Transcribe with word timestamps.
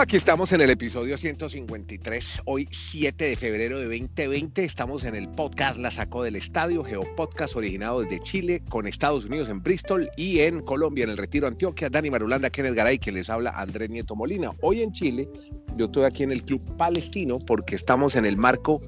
Aquí 0.00 0.16
estamos 0.16 0.50
en 0.52 0.62
el 0.62 0.70
episodio 0.70 1.18
153, 1.18 2.40
hoy 2.46 2.66
7 2.70 3.22
de 3.22 3.36
febrero 3.36 3.78
de 3.78 3.84
2020. 3.84 4.64
Estamos 4.64 5.04
en 5.04 5.14
el 5.14 5.28
podcast 5.28 5.76
La 5.76 5.90
Sacó 5.90 6.22
del 6.22 6.36
Estadio, 6.36 6.82
Geopodcast 6.82 7.54
originado 7.54 8.00
desde 8.00 8.18
Chile, 8.20 8.62
con 8.70 8.86
Estados 8.86 9.26
Unidos 9.26 9.50
en 9.50 9.62
Bristol 9.62 10.08
y 10.16 10.40
en 10.40 10.60
Colombia, 10.60 11.04
en 11.04 11.10
el 11.10 11.18
Retiro 11.18 11.46
Antioquia. 11.46 11.90
Dani 11.90 12.08
Marulanda, 12.08 12.48
Kenneth 12.48 12.76
Garay, 12.76 12.98
que 12.98 13.12
les 13.12 13.28
habla 13.28 13.50
Andrés 13.50 13.90
Nieto 13.90 14.16
Molina. 14.16 14.52
Hoy 14.62 14.80
en 14.80 14.90
Chile, 14.92 15.28
yo 15.76 15.84
estoy 15.84 16.04
aquí 16.04 16.22
en 16.22 16.32
el 16.32 16.44
Club 16.44 16.62
Palestino 16.78 17.36
porque 17.46 17.74
estamos 17.74 18.16
en 18.16 18.24
el 18.24 18.38
marco 18.38 18.80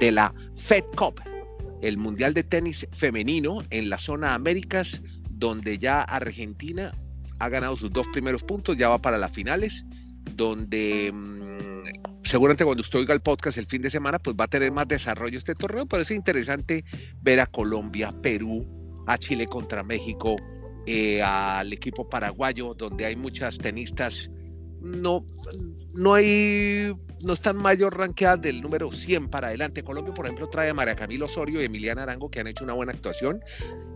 de 0.00 0.10
la 0.10 0.34
Fed 0.56 0.82
Cup, 0.96 1.20
el 1.82 1.98
Mundial 1.98 2.34
de 2.34 2.42
Tenis 2.42 2.84
Femenino 2.90 3.62
en 3.70 3.88
la 3.88 3.98
zona 3.98 4.34
Américas, 4.34 5.02
donde 5.30 5.78
ya 5.78 6.02
Argentina 6.02 6.90
ha 7.38 7.48
ganado 7.48 7.76
sus 7.76 7.92
dos 7.92 8.08
primeros 8.08 8.42
puntos, 8.42 8.76
ya 8.76 8.88
va 8.88 8.98
para 8.98 9.18
las 9.18 9.30
finales 9.30 9.84
donde 10.38 11.12
mm, 11.12 12.22
seguramente 12.22 12.64
cuando 12.64 12.80
usted 12.80 13.00
oiga 13.00 13.12
el 13.12 13.20
podcast 13.20 13.58
el 13.58 13.66
fin 13.66 13.82
de 13.82 13.90
semana, 13.90 14.18
pues 14.18 14.36
va 14.40 14.44
a 14.44 14.48
tener 14.48 14.72
más 14.72 14.88
desarrollo 14.88 15.36
este 15.36 15.54
torneo, 15.54 15.84
pero 15.84 16.02
es 16.02 16.10
interesante 16.10 16.84
ver 17.20 17.40
a 17.40 17.46
Colombia, 17.46 18.14
Perú, 18.22 18.66
a 19.06 19.18
Chile 19.18 19.46
contra 19.46 19.82
México, 19.82 20.36
eh, 20.86 21.20
al 21.20 21.72
equipo 21.72 22.08
paraguayo, 22.08 22.72
donde 22.74 23.04
hay 23.04 23.16
muchas 23.16 23.58
tenistas, 23.58 24.30
no, 24.80 25.24
no 25.94 26.14
hay, 26.14 26.94
no 27.24 27.32
están 27.32 27.56
mayor 27.56 27.96
ranqueadas 27.96 28.42
del 28.42 28.62
número 28.62 28.92
100 28.92 29.28
para 29.28 29.48
adelante. 29.48 29.82
Colombia, 29.82 30.14
por 30.14 30.26
ejemplo, 30.26 30.48
trae 30.48 30.70
a 30.70 30.74
María 30.74 30.96
Camilo 30.96 31.26
Osorio 31.26 31.60
y 31.60 31.64
Emiliana 31.64 32.04
Arango, 32.04 32.30
que 32.30 32.40
han 32.40 32.46
hecho 32.46 32.64
una 32.64 32.74
buena 32.74 32.92
actuación, 32.92 33.40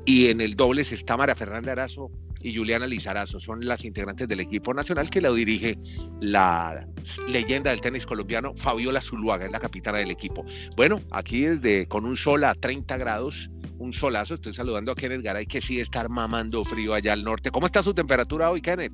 y 0.04 0.28
en 0.28 0.40
el 0.40 0.54
dobles 0.56 0.92
está 0.92 1.16
María 1.16 1.34
Fernanda 1.34 1.72
Arazo 1.72 2.10
y 2.40 2.54
Juliana 2.54 2.86
Lizarazo. 2.86 3.38
Son 3.38 3.64
las 3.64 3.84
integrantes 3.84 4.26
del 4.28 4.40
equipo 4.40 4.74
nacional 4.74 5.10
que 5.10 5.20
lo 5.20 5.34
dirige 5.34 5.78
la 6.20 6.86
leyenda 7.28 7.70
del 7.70 7.80
tenis 7.80 8.04
colombiano, 8.04 8.54
Fabiola 8.56 9.00
Zuluaga, 9.00 9.46
es 9.46 9.52
la 9.52 9.60
capitana 9.60 9.98
del 9.98 10.10
equipo. 10.10 10.44
Bueno, 10.76 11.00
aquí 11.10 11.42
desde 11.42 11.86
con 11.86 12.04
un 12.04 12.16
sol 12.16 12.44
a 12.44 12.54
30 12.54 12.96
grados, 12.96 13.48
un 13.78 13.92
solazo, 13.92 14.34
estoy 14.34 14.54
saludando 14.54 14.92
a 14.92 14.94
Kenneth 14.94 15.22
Garay, 15.22 15.46
que 15.46 15.60
sí 15.60 15.80
está 15.80 16.06
mamando 16.08 16.64
frío 16.64 16.94
allá 16.94 17.12
al 17.12 17.24
norte. 17.24 17.50
¿Cómo 17.50 17.66
está 17.66 17.82
su 17.82 17.94
temperatura 17.94 18.50
hoy, 18.50 18.60
Kenneth? 18.60 18.92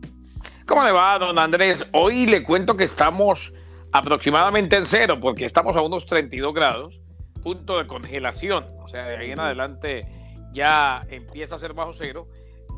¿Cómo 0.69 0.85
le 0.85 0.93
va, 0.93 1.19
don 1.19 1.39
Andrés? 1.39 1.87
Hoy 1.93 2.27
le 2.27 2.43
cuento 2.43 2.77
que 2.77 2.85
estamos 2.85 3.55
aproximadamente 3.93 4.77
en 4.77 4.85
cero, 4.85 5.19
porque 5.19 5.47
estamos 5.47 5.75
a 5.75 5.81
unos 5.81 6.05
32 6.05 6.53
grados, 6.53 7.01
punto 7.43 7.79
de 7.79 7.87
congelación. 7.87 8.67
O 8.85 8.89
sea, 8.89 9.07
de 9.07 9.17
ahí 9.17 9.31
en 9.31 9.41
adelante 9.41 10.07
ya 10.53 11.07
empieza 11.09 11.57
a 11.57 11.59
ser 11.59 11.73
bajo 11.73 11.95
cero 11.95 12.29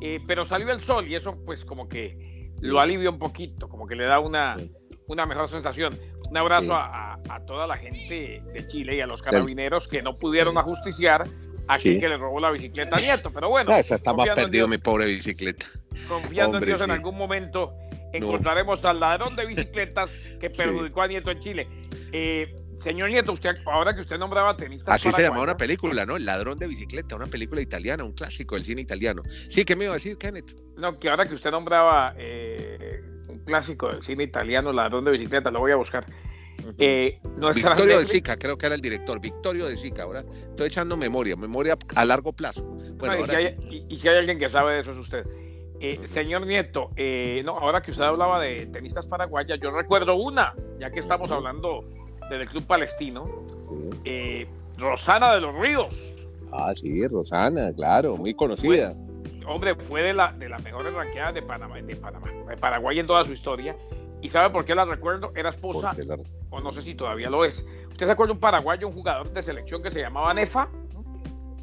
eh, 0.00 0.20
pero 0.26 0.44
salió 0.44 0.70
el 0.70 0.80
sol 0.80 1.08
y 1.08 1.14
eso 1.14 1.36
pues 1.44 1.64
como 1.64 1.88
que 1.88 2.52
lo 2.60 2.78
alivia 2.80 3.10
un 3.10 3.18
poquito, 3.18 3.68
como 3.68 3.86
que 3.86 3.96
le 3.96 4.06
da 4.06 4.20
una, 4.20 4.56
una 5.08 5.26
mejor 5.26 5.48
sensación. 5.48 5.98
Un 6.28 6.36
abrazo 6.36 6.74
a, 6.74 7.18
toda 7.46 7.66
la 7.66 7.76
gente 7.76 8.40
de 8.52 8.68
Chile 8.68 8.96
y 8.96 9.00
a 9.00 9.06
los 9.06 9.20
carabineros 9.20 9.88
que 9.88 10.02
no 10.02 10.14
pudieron 10.14 10.56
ajusticiar 10.56 11.26
a 11.70 11.78
quien 11.78 12.00
que 12.00 12.08
le 12.08 12.16
robó 12.16 12.40
la 12.40 12.50
bicicleta 12.50 12.96
a 12.96 13.00
Nieto, 13.00 13.30
pero 13.32 13.48
bueno. 13.48 13.74
esa 13.76 13.94
está 13.94 14.12
más 14.12 14.30
perdido 14.30 14.66
mi 14.66 14.78
pobre 14.78 15.06
bicicleta. 15.06 15.66
Confiando 16.08 16.58
en 16.58 16.64
Dios 16.64 16.80
en 16.80 16.90
algún 16.90 17.16
momento 17.16 17.74
encontraremos 18.12 18.84
al 18.84 18.98
ladrón 18.98 19.36
de 19.36 19.46
bicicletas 19.46 20.10
que 20.40 20.50
perjudicó 20.50 21.02
a 21.02 21.06
Nieto 21.06 21.30
en 21.30 21.40
Chile. 21.40 21.68
Eh, 22.12 22.56
Señor 22.76 23.10
Nieto, 23.10 23.32
usted, 23.32 23.56
ahora 23.66 23.94
que 23.94 24.00
usted 24.00 24.18
nombraba 24.18 24.56
tenistas. 24.56 24.94
Así 24.94 25.12
se 25.12 25.22
llamaba 25.22 25.42
una 25.42 25.56
película, 25.56 26.06
¿no? 26.06 26.16
El 26.16 26.24
ladrón 26.24 26.58
de 26.58 26.66
bicicleta, 26.66 27.14
una 27.14 27.26
película 27.26 27.60
italiana, 27.60 28.04
un 28.04 28.12
clásico 28.12 28.54
del 28.54 28.64
cine 28.64 28.80
italiano. 28.80 29.22
Sí, 29.50 29.64
¿qué 29.64 29.76
me 29.76 29.84
iba 29.84 29.92
a 29.92 29.96
decir, 29.96 30.16
Kenneth? 30.16 30.56
No, 30.76 30.98
que 30.98 31.10
ahora 31.10 31.28
que 31.28 31.34
usted 31.34 31.50
nombraba 31.50 32.14
eh, 32.16 33.02
un 33.28 33.38
clásico 33.40 33.88
del 33.88 34.02
cine 34.02 34.24
italiano, 34.24 34.72
ladrón 34.72 35.04
de 35.04 35.10
bicicleta, 35.10 35.50
lo 35.50 35.60
voy 35.60 35.72
a 35.72 35.76
buscar. 35.76 36.06
Eh, 36.78 37.18
Victorio 37.54 37.98
de 37.98 38.04
Sica, 38.06 38.36
creo 38.36 38.56
que 38.56 38.66
era 38.66 38.74
el 38.74 38.80
director, 38.80 39.20
Victorio 39.20 39.66
de 39.66 39.76
Sica. 39.76 40.04
Ahora 40.04 40.24
estoy 40.50 40.68
echando 40.68 40.96
memoria, 40.96 41.36
memoria 41.36 41.76
a 41.94 42.04
largo 42.04 42.32
plazo. 42.32 42.64
Bueno, 42.94 43.24
y, 43.70 43.96
si 43.98 44.08
hay, 44.08 44.16
alguien 44.16 44.38
que 44.38 44.48
sabe 44.48 44.74
de 44.74 44.80
eso 44.80 44.92
es 44.92 44.98
usted. 44.98 45.24
Eh, 45.80 46.00
señor 46.04 46.46
Nieto, 46.46 46.90
no, 47.44 47.58
ahora 47.58 47.82
que 47.82 47.90
usted 47.90 48.04
hablaba 48.04 48.40
de 48.40 48.66
tenistas 48.66 49.06
paraguayas, 49.06 49.58
yo 49.60 49.70
recuerdo 49.70 50.14
una, 50.16 50.54
ya 50.78 50.90
que 50.90 51.00
estamos 51.00 51.30
hablando 51.30 51.84
del 52.30 52.48
Club 52.48 52.64
Palestino, 52.66 53.24
eh, 54.04 54.46
Rosana 54.78 55.34
de 55.34 55.40
los 55.40 55.54
Ríos. 55.56 56.14
Ah, 56.52 56.72
sí, 56.74 57.06
Rosana, 57.06 57.72
claro, 57.72 58.16
muy 58.16 58.34
conocida. 58.34 58.94
hombre, 59.46 59.74
fue 59.74 60.02
de, 60.02 60.14
la, 60.14 60.32
de 60.32 60.48
las 60.48 60.62
mejores 60.62 60.92
ranqueadas 60.94 61.34
de 61.34 61.42
Panamá, 61.42 61.80
de 61.80 61.96
Panamá, 61.96 62.30
de 62.48 62.56
Paraguay 62.56 62.98
en 62.98 63.06
toda 63.06 63.24
su 63.24 63.32
historia. 63.32 63.76
¿Y 64.22 64.28
sabe 64.28 64.50
por 64.50 64.64
qué 64.64 64.74
la 64.74 64.84
recuerdo? 64.84 65.32
Era 65.34 65.50
esposa, 65.50 65.96
o 66.50 66.60
no 66.60 66.72
sé 66.72 66.82
si 66.82 66.94
todavía 66.94 67.30
lo 67.30 67.44
es. 67.44 67.64
¿Usted 67.90 68.06
se 68.06 68.12
acuerda 68.12 68.32
un 68.32 68.40
paraguayo, 68.40 68.88
un 68.88 68.94
jugador 68.94 69.30
de 69.32 69.42
selección 69.42 69.82
que 69.82 69.90
se 69.90 70.00
llamaba 70.00 70.34
Nefa? 70.34 70.68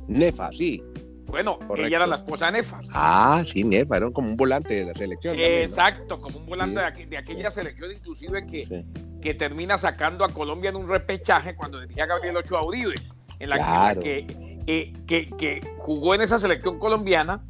Nefa, 0.07 0.51
sí. 0.51 0.83
Bueno, 1.25 1.59
ella 1.75 1.97
era 1.97 2.07
la 2.07 2.15
esposa 2.15 2.47
de 2.47 2.53
Nefa. 2.53 2.79
Ah, 2.93 3.41
sí, 3.43 3.63
Nefa, 3.63 3.97
era 3.97 4.11
como 4.11 4.29
un 4.29 4.35
volante 4.35 4.75
de 4.75 4.85
la 4.85 4.93
selección. 4.93 5.35
Exacto, 5.37 6.19
como 6.21 6.39
un 6.39 6.45
volante 6.45 6.79
de, 6.79 7.17
aquella 7.17 7.51
selección, 7.51 7.91
inclusive 7.91 8.45
que, 8.47 8.85
que 9.21 9.33
termina 9.33 9.77
sacando 9.77 10.23
a 10.23 10.29
Colombia 10.29 10.69
en 10.69 10.77
un 10.77 10.87
repechaje 10.87 11.55
cuando 11.55 11.81
dirigía 11.81 12.05
Gabriel 12.05 12.37
Ochoa 12.37 12.63
Uribe, 12.63 12.95
en 13.39 13.49
la 13.49 13.95
que, 13.99 14.25
eh, 14.67 14.93
que, 15.05 15.29
que, 15.37 15.61
jugó 15.79 16.15
en 16.15 16.21
esa 16.21 16.39
selección 16.39 16.79
colombiana 16.79 17.43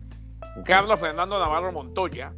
Carlos 0.65 0.99
Fernando 0.99 1.39
Navarro 1.39 1.71
Montoya, 1.71 2.33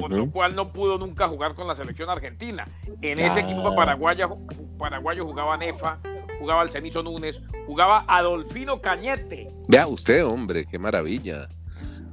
con 0.00 0.16
lo 0.16 0.30
cual 0.30 0.54
no 0.54 0.68
pudo 0.68 0.98
nunca 0.98 1.28
jugar 1.28 1.54
con 1.54 1.68
la 1.68 1.76
selección 1.76 2.08
argentina. 2.08 2.66
En 3.02 3.18
ese 3.18 3.40
equipo 3.40 3.74
paraguayo, 3.74 4.38
paraguayo 4.78 5.24
jugaba 5.24 5.56
Nefa, 5.56 5.98
jugaba 6.38 6.62
el 6.62 6.70
Cenizo 6.70 7.02
Núñez, 7.02 7.40
jugaba 7.66 8.04
Adolfino 8.08 8.80
Cañete. 8.80 9.50
Vea 9.68 9.86
usted, 9.86 10.24
hombre, 10.24 10.64
qué 10.64 10.78
maravilla. 10.78 11.48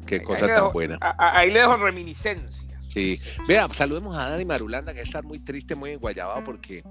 Qué 0.06 0.22
cosa 0.22 0.48
tan 0.48 0.72
buena. 0.72 0.98
ahí 1.18 1.52
le 1.52 1.60
dejo 1.60 1.78
reminiscencia. 1.78 2.60
Sí, 2.88 3.20
vea, 3.48 3.68
saludemos 3.70 4.18
a 4.18 4.32
Dani 4.32 4.46
Marulanda, 4.46 4.94
que 4.94 5.02
está 5.02 5.22
muy 5.22 5.38
triste, 5.38 5.76
muy 5.76 5.92
enguayabado 5.92 6.44
porque, 6.44 6.84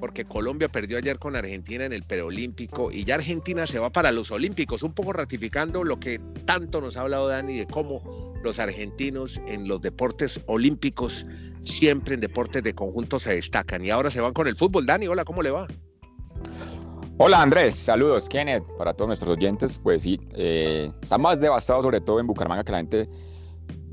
porque 0.00 0.24
Colombia 0.24 0.68
perdió 0.68 0.98
ayer 0.98 1.16
con 1.20 1.36
Argentina 1.36 1.84
en 1.84 1.92
el 1.92 2.02
preolímpico 2.02 2.90
y 2.90 3.04
ya 3.04 3.14
Argentina 3.14 3.64
se 3.64 3.78
va 3.78 3.90
para 3.90 4.10
los 4.10 4.32
olímpicos, 4.32 4.82
un 4.82 4.92
poco 4.92 5.12
ratificando 5.12 5.84
lo 5.84 6.00
que 6.00 6.20
tanto 6.44 6.80
nos 6.80 6.96
ha 6.96 7.02
hablado 7.02 7.28
Dani 7.28 7.56
de 7.56 7.66
cómo 7.68 8.33
los 8.44 8.58
argentinos 8.58 9.40
en 9.48 9.66
los 9.66 9.80
deportes 9.80 10.40
olímpicos, 10.46 11.26
siempre 11.62 12.14
en 12.14 12.20
deportes 12.20 12.62
de 12.62 12.74
conjunto 12.74 13.18
se 13.18 13.34
destacan 13.34 13.84
y 13.84 13.90
ahora 13.90 14.10
se 14.10 14.20
van 14.20 14.32
con 14.32 14.46
el 14.46 14.54
fútbol. 14.54 14.86
Dani, 14.86 15.08
hola, 15.08 15.24
¿cómo 15.24 15.42
le 15.42 15.50
va? 15.50 15.66
Hola 17.16 17.42
Andrés, 17.42 17.76
saludos 17.76 18.28
Kenneth, 18.28 18.64
para 18.76 18.92
todos 18.92 19.08
nuestros 19.08 19.36
oyentes, 19.36 19.78
pues 19.78 20.02
sí, 20.02 20.18
eh, 20.34 20.90
está 21.00 21.16
más 21.16 21.40
devastado 21.40 21.80
sobre 21.80 22.00
todo 22.00 22.18
en 22.18 22.26
Bucaramanga 22.26 22.64
que 22.64 22.72
la 22.72 22.78
gente 22.78 23.08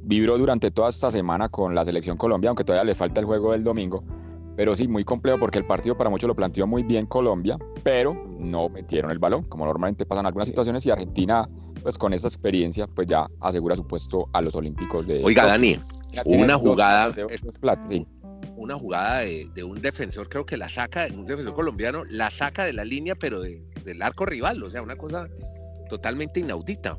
vibró 0.04 0.38
durante 0.38 0.72
toda 0.72 0.90
esta 0.90 1.12
semana 1.12 1.48
con 1.48 1.76
la 1.76 1.86
selección 1.86 2.18
Colombia, 2.18 2.50
aunque 2.50 2.64
todavía 2.64 2.84
le 2.86 2.96
falta 2.96 3.20
el 3.20 3.28
juego 3.28 3.52
del 3.52 3.64
domingo. 3.64 4.04
Pero 4.58 4.76
sí, 4.76 4.88
muy 4.88 5.04
complejo 5.04 5.40
porque 5.40 5.60
el 5.60 5.66
partido 5.66 5.96
para 5.96 6.10
muchos 6.10 6.28
lo 6.28 6.36
planteó 6.36 6.68
muy 6.68 6.84
bien 6.84 7.06
Colombia, 7.06 7.58
pero 7.84 8.14
no 8.40 8.70
metieron 8.70 9.12
el 9.12 9.20
balón, 9.20 9.44
como 9.44 9.66
normalmente 9.66 10.06
pasan 10.06 10.26
algunas 10.26 10.48
situaciones, 10.48 10.86
y 10.86 10.92
Argentina, 10.92 11.48
pues 11.82 11.98
con 11.98 12.14
esa 12.14 12.28
experiencia, 12.28 12.88
pues 12.88 13.08
ya 13.08 13.28
asegura 13.40 13.76
su 13.76 13.86
puesto 13.86 14.30
a 14.34 14.42
los 14.42 14.56
Olímpicos 14.56 15.06
de. 15.08 15.22
Oiga, 15.24 15.46
Dani, 15.46 15.78
una 16.26 16.56
jugada. 16.58 17.14
Una 18.56 18.76
jugada 18.76 19.20
de, 19.20 19.64
un 19.64 19.82
defensor, 19.82 20.30
creo 20.30 20.46
que 20.46 20.56
la 20.56 20.70
saca, 20.70 21.08
un 21.12 21.26
defensor 21.26 21.56
colombiano, 21.56 22.04
la 22.10 22.30
saca 22.30 22.64
de 22.64 22.74
la 22.74 22.86
línea, 22.86 23.16
pero 23.16 23.42
del 23.42 24.02
arco 24.02 24.26
rival, 24.26 24.62
o 24.62 24.70
sea, 24.70 24.84
una 24.84 24.96
cosa 24.96 25.28
totalmente 25.90 26.40
inaudita 26.40 26.98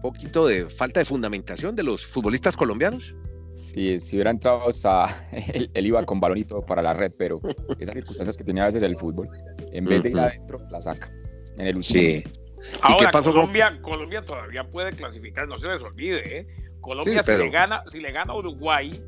poquito 0.00 0.46
de 0.46 0.68
falta 0.68 1.00
de 1.00 1.06
fundamentación 1.06 1.76
de 1.76 1.82
los 1.82 2.06
futbolistas 2.06 2.56
colombianos. 2.56 3.14
Sí, 3.54 3.98
si 4.00 4.16
hubiera 4.16 4.30
entrado 4.30 4.68
hasta 4.68 5.06
él, 5.52 5.86
iba 5.86 6.04
con 6.04 6.20
balonito 6.20 6.60
para 6.62 6.82
la 6.82 6.94
red, 6.94 7.12
pero 7.18 7.40
esas 7.78 7.94
circunstancias 7.94 8.36
que 8.36 8.44
tenía 8.44 8.64
a 8.64 8.66
veces 8.66 8.82
el 8.82 8.96
fútbol, 8.96 9.28
en 9.72 9.84
vez 9.84 10.02
de 10.02 10.10
ir 10.10 10.18
adentro, 10.18 10.58
la 10.70 10.80
saca 10.80 11.12
en 11.58 11.66
el 11.66 11.82
Sí. 11.82 12.24
Ahora, 12.82 13.06
qué 13.06 13.12
pasó 13.12 13.32
Colombia, 13.32 13.78
Colombia 13.82 14.22
todavía 14.22 14.64
puede 14.64 14.92
clasificar, 14.92 15.48
no 15.48 15.58
se 15.58 15.68
les 15.68 15.82
olvide, 15.82 16.38
¿eh? 16.38 16.46
Colombia 16.80 17.22
si, 17.22 17.32
le 17.32 17.50
gana, 17.50 17.82
si 17.90 18.00
le 18.00 18.12
gana 18.12 18.32
a 18.32 18.36
Uruguay 18.36 19.02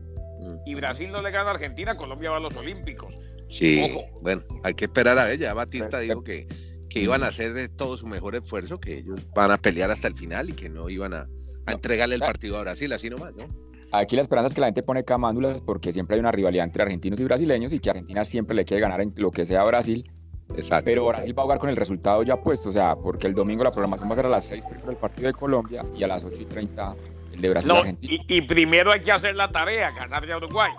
y 0.67 0.75
Brasil 0.75 1.11
no 1.11 1.23
le 1.23 1.31
gana 1.31 1.51
a 1.51 1.55
Argentina, 1.55 1.97
Colombia 1.97 2.31
va 2.31 2.37
a 2.37 2.41
los 2.41 2.55
Olímpicos. 2.55 3.15
Sí, 3.49 3.95
bueno, 4.21 4.43
hay 4.63 4.75
que 4.75 4.87
esperar 4.87 5.19
a 5.19 5.25
ver, 5.25 5.39
ya 5.39 5.55
Batista 5.55 5.99
dijo 6.01 6.23
que 6.23 6.47
que 6.93 7.01
iban 7.01 7.23
a 7.23 7.29
hacer 7.29 7.55
de 7.55 7.69
todo 7.69 7.97
su 7.97 8.07
mejor 8.07 8.37
esfuerzo, 8.37 8.79
que 8.79 8.99
ellos 8.99 9.27
van 9.35 9.51
a 9.51 9.57
pelear 9.57 9.91
hasta 9.91 10.09
el 10.09 10.15
final 10.15 10.51
y 10.51 10.53
que 10.53 10.69
no 10.69 10.91
iban 10.91 11.15
a, 11.15 11.27
entregarle 11.67 12.17
el 12.17 12.21
partido 12.21 12.59
a 12.59 12.63
Brasil, 12.63 12.93
así 12.93 13.09
nomás, 13.09 13.35
¿no? 13.35 13.45
Aquí 13.93 14.17
la 14.17 14.23
esperanza 14.23 14.49
es 14.49 14.55
que 14.55 14.61
la 14.61 14.67
gente 14.67 14.83
pone 14.83 15.05
camándulas 15.05 15.61
porque 15.61 15.93
siempre 15.93 16.15
hay 16.15 16.21
una 16.21 16.33
rivalidad 16.33 16.65
entre 16.65 16.83
argentinos 16.83 17.21
y 17.21 17.25
brasileños 17.25 17.73
y 17.73 17.79
que 17.79 17.91
Argentina 17.91 18.25
siempre 18.25 18.57
le 18.57 18.65
quiere 18.65 18.81
ganar 18.81 19.01
en 19.01 19.13
lo 19.17 19.31
que 19.31 19.45
sea 19.45 19.65
Brasil. 19.65 20.11
Exacto. 20.57 20.85
Pero 20.85 21.07
Brasil 21.07 21.37
va 21.39 21.43
a 21.43 21.45
jugar 21.45 21.59
con 21.59 21.71
el 21.71 21.77
resultado 21.77 22.23
ya 22.23 22.37
puesto, 22.37 22.69
o 22.69 22.73
sea, 22.73 22.95
porque 22.97 23.27
el 23.27 23.35
domingo 23.35 23.65
la 23.65 23.71
programación 23.71 24.09
va 24.11 24.13
a 24.15 24.17
ser 24.17 24.27
a 24.27 24.31
las 24.31 24.45
6 24.45 24.65
el 24.89 24.97
partido 24.97 25.29
de 25.29 25.33
Colombia 25.35 25.83
y 25.97 26.03
a 26.03 26.09
las 26.09 26.25
8 26.25 26.43
y 26.43 26.45
30 26.45 26.95
el 27.33 27.41
de 27.41 27.49
Brasil 27.49 27.69
No, 27.69 27.77
Argentina. 27.79 28.13
y, 28.29 28.37
y 28.37 28.41
primero 28.43 28.93
hay 28.93 29.01
que 29.01 29.11
hacer 29.13 29.35
la 29.35 29.51
tarea, 29.51 29.91
ganarle 29.93 30.33
a 30.35 30.37
Uruguay. 30.37 30.73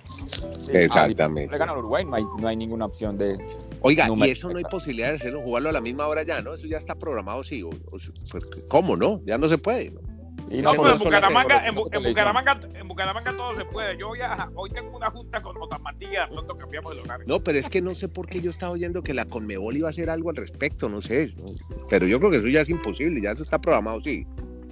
Exactamente. 0.71 1.51
Le 1.51 1.57
gana 1.57 1.73
Uruguay, 1.77 2.05
no 2.05 2.15
hay, 2.15 2.23
no 2.39 2.47
hay 2.47 2.55
ninguna 2.55 2.85
opción 2.85 3.17
de. 3.17 3.35
Oiga, 3.81 4.07
y 4.15 4.29
eso 4.29 4.49
no 4.49 4.57
hay 4.57 4.63
posibilidad 4.65 5.09
de 5.09 5.15
hacerlo, 5.15 5.41
jugarlo 5.41 5.69
a 5.69 5.71
la 5.71 5.81
misma 5.81 6.07
hora 6.07 6.23
ya, 6.23 6.41
¿no? 6.41 6.53
Eso 6.53 6.67
ya 6.67 6.77
está 6.77 6.95
programado, 6.95 7.43
sí. 7.43 7.63
o- 7.63 7.69
o- 7.69 7.97
pues, 8.31 8.67
¿Cómo 8.69 8.95
no? 8.95 9.21
Ya 9.25 9.37
no 9.37 9.49
se 9.49 9.57
puede. 9.57 9.91
¿no? 9.91 10.01
Sí, 10.49 10.61
No, 10.61 10.73
No, 10.73 10.91
en 10.91 10.97
Bucaramanga, 10.99 11.59
en, 11.59 11.67
en. 11.67 11.75
Bucaramanga, 12.03 12.59
en 12.73 12.87
Bucaramanga 12.87 13.31
todo 13.35 13.55
se 13.55 13.65
puede. 13.65 13.97
Yo 13.97 14.15
ya, 14.15 14.49
hoy 14.55 14.69
tengo 14.71 14.95
una 14.97 15.09
junta 15.09 15.41
con 15.41 15.57
Otamantilla, 15.61 16.25
de 16.27 16.33
pronto 16.33 16.55
cambiamos 16.55 16.91
el 16.93 16.99
horario. 16.99 17.25
No, 17.27 17.43
pero 17.43 17.57
es 17.59 17.69
que 17.69 17.81
no 17.81 17.95
sé 17.95 18.07
por 18.09 18.27
qué 18.27 18.41
yo 18.41 18.49
estaba 18.49 18.71
oyendo 18.73 19.01
que 19.03 19.13
la 19.13 19.25
Conmebol 19.25 19.75
iba 19.77 19.87
a 19.87 19.91
hacer 19.91 20.09
algo 20.09 20.29
al 20.29 20.35
respecto, 20.35 20.89
no 20.89 21.01
sé. 21.01 21.33
¿no? 21.37 21.45
Pero 21.89 22.05
yo 22.07 22.19
creo 22.19 22.31
que 22.31 22.37
eso 22.37 22.47
ya 22.47 22.61
es 22.61 22.69
imposible, 22.69 23.21
ya 23.21 23.31
eso 23.31 23.43
está 23.43 23.59
programado, 23.59 24.01
sí. 24.01 24.25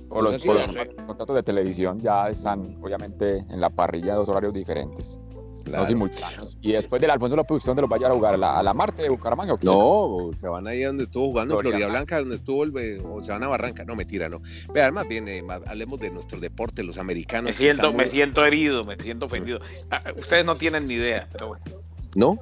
O 0.10 0.22
los, 0.22 0.36
Sí, 0.42 0.48
los 0.48 0.66
sí. 0.66 0.74
contratos 1.06 1.36
de 1.36 1.44
televisión 1.44 2.00
ya 2.02 2.28
están, 2.30 2.78
obviamente, 2.82 3.38
en 3.50 3.62
la 3.62 3.70
parrilla 3.70 4.16
dos 4.16 4.28
horarios 4.28 4.54
diferentes, 4.54 5.20
Claro. 5.72 5.84
no 5.84 5.88
simultáneos. 5.88 6.58
Y 6.62 6.72
después 6.74 7.02
del 7.02 7.12
Alfonso 7.12 7.36
López, 7.36 7.58
¿usted 7.58 7.70
dónde 7.70 7.82
los 7.82 7.90
vaya 7.90 8.08
a 8.08 8.12
jugar? 8.12 8.36
¿A 8.36 8.38
la, 8.38 8.60
a 8.60 8.64
la 8.64 8.74
Marte 8.74 9.02
de 9.02 9.10
Bucaramanga 9.10 9.54
o 9.54 9.58
qué? 9.58 9.66
No, 9.66 10.30
se 10.36 10.48
van 10.48 10.68
ahí 10.68 10.84
donde 10.84 11.04
estuvo 11.06 11.28
jugando 11.28 11.56
Florida 11.56 11.72
Florida 11.78 11.88
Blanca. 11.88 12.16
Blanca, 12.16 12.20
donde 12.20 12.36
estuvo 12.36 12.64
el, 12.64 12.78
eh, 12.78 13.00
o 13.04 13.22
se 13.22 13.32
van 13.32 13.44
a 13.44 13.48
Barranca, 13.48 13.84
no, 13.84 13.96
mentira, 13.96 14.30
no. 14.30 14.42
Vean, 14.74 14.94
más 14.94 15.08
bien, 15.08 15.28
eh, 15.28 15.42
más- 15.42 15.62
hablemos 15.68 16.00
de 16.00 16.12
nuestro 16.12 16.40
deporte, 16.40 16.84
los 16.84 16.98
americanos. 16.98 17.46
Me 17.46 17.54
siento, 17.54 17.92
me 17.92 17.98
muy- 18.04 18.08
siento 18.08 18.46
herido, 18.46 18.84
me 18.84 18.96
siento 18.98 19.26
ofendido. 19.26 19.60
Ah, 19.90 20.00
Ustedes 20.18 20.46
no 20.46 20.56
tienen 20.56 20.86
ni 20.86 20.94
idea, 20.96 21.28
pero 21.32 21.48
bueno. 21.50 21.64
¿No? 22.16 22.38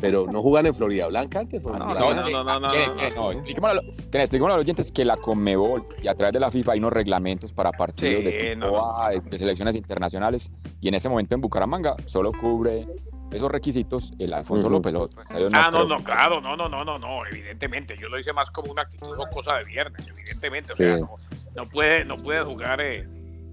Pero 0.00 0.26
no 0.30 0.40
jugan 0.42 0.66
en 0.66 0.74
Florida 0.74 1.06
Blanca 1.08 1.40
antes. 1.40 1.64
¿o 1.64 1.70
en 1.72 1.78
No, 1.78 1.86
no, 1.94 1.94
no, 1.94 2.44
no, 2.44 2.60
no, 2.60 2.68
¿Qué- 2.68 2.86
no, 2.86 2.94
qué- 2.94 3.08
no, 3.16 3.32
no, 3.32 3.32
expliquémosle 3.32 4.52
a 4.54 4.56
los 4.56 4.62
oyentes 4.64 4.90
que 4.92 5.04
la 5.04 5.16
Conmebol 5.16 5.86
y 6.02 6.08
a 6.08 6.14
través 6.14 6.32
de 6.32 6.40
la 6.40 6.50
FIFA 6.50 6.72
hay 6.72 6.78
unos 6.78 6.92
reglamentos 6.92 7.52
para 7.52 7.70
partidos 7.72 8.22
Sí, 8.22 8.30
de, 8.30 8.56
no, 8.56 8.80
de, 9.10 9.20
de 9.20 9.38
selecciones 9.38 9.76
internacionales 9.76 10.50
y 10.80 10.88
en 10.88 10.94
ese 10.94 11.08
momento 11.08 11.34
en 11.34 11.40
Bucaramanga 11.40 11.96
solo 12.06 12.32
cubre 12.32 12.86
esos 13.30 13.50
requisitos 13.50 14.12
el 14.18 14.32
Alfonso. 14.32 14.68
López. 14.68 14.92
Los 14.92 15.02
otros 15.04 15.24
estadios 15.24 15.52
Ah, 15.54 15.70
no, 15.70 15.84
creo- 15.84 15.98
no, 15.98 16.04
claro, 16.04 16.40
no, 16.40 16.56
no, 16.56 16.68
no, 16.68 16.84
no, 16.84 16.98
no, 16.98 17.26
evidentemente. 17.26 17.96
Yo 18.00 18.08
lo 18.08 18.18
hice 18.18 18.32
más 18.32 18.50
como 18.50 18.72
una 18.72 18.82
actitud 18.82 19.16
o 19.16 19.30
cosa 19.30 19.56
de 19.58 19.64
viernes, 19.64 20.04
evidentemente. 20.08 20.72
O 20.72 20.76
sea, 20.76 20.96
Sí. 20.96 21.00
no, 21.02 21.62
no 21.62 21.68
puede, 21.70 22.04
no 22.04 22.14
puede 22.16 22.40
jugar 22.42 22.80
eh, 22.80 23.06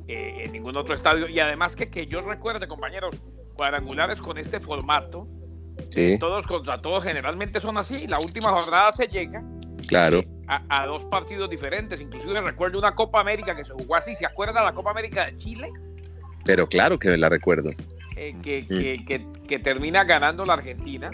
eh, 0.07 0.43
en 0.45 0.51
ningún 0.51 0.75
otro 0.77 0.95
estadio. 0.95 1.27
Y 1.29 1.39
además 1.39 1.75
que, 1.75 1.89
que 1.91 2.07
yo 2.07 2.21
recuerde, 2.21 2.67
compañeros, 2.67 3.15
cuadrangulares 3.53 4.19
con 4.21 4.37
este 4.39 4.59
formato, 4.59 5.27
Sí, 5.91 6.17
todos 6.19 6.45
contra 6.47 6.77
todos 6.77 7.03
generalmente 7.03 7.59
son 7.59 7.77
así. 7.77 8.07
La 8.07 8.19
última 8.19 8.49
jornada 8.49 8.91
se 8.91 9.07
llega 9.07 9.43
claro. 9.87 10.23
a, 10.47 10.63
a 10.69 10.85
dos 10.85 11.05
partidos 11.05 11.49
diferentes. 11.49 12.01
Inclusive 12.01 12.41
recuerdo 12.41 12.79
una 12.79 12.93
Copa 12.93 13.19
América 13.19 13.55
que 13.55 13.63
se 13.63 13.73
jugó 13.73 13.95
así. 13.95 14.15
¿Se 14.15 14.25
acuerda 14.25 14.63
la 14.63 14.73
Copa 14.73 14.91
América 14.91 15.25
de 15.25 15.37
Chile? 15.37 15.69
Pero 16.45 16.67
claro 16.67 16.99
que 16.99 17.09
me 17.09 17.17
la 17.17 17.29
recuerdo. 17.29 17.71
Eh, 18.15 18.35
que, 18.41 18.65
que, 18.65 19.05
que, 19.05 19.25
que 19.47 19.59
termina 19.59 20.03
ganando 20.03 20.45
la 20.45 20.53
Argentina. 20.53 21.11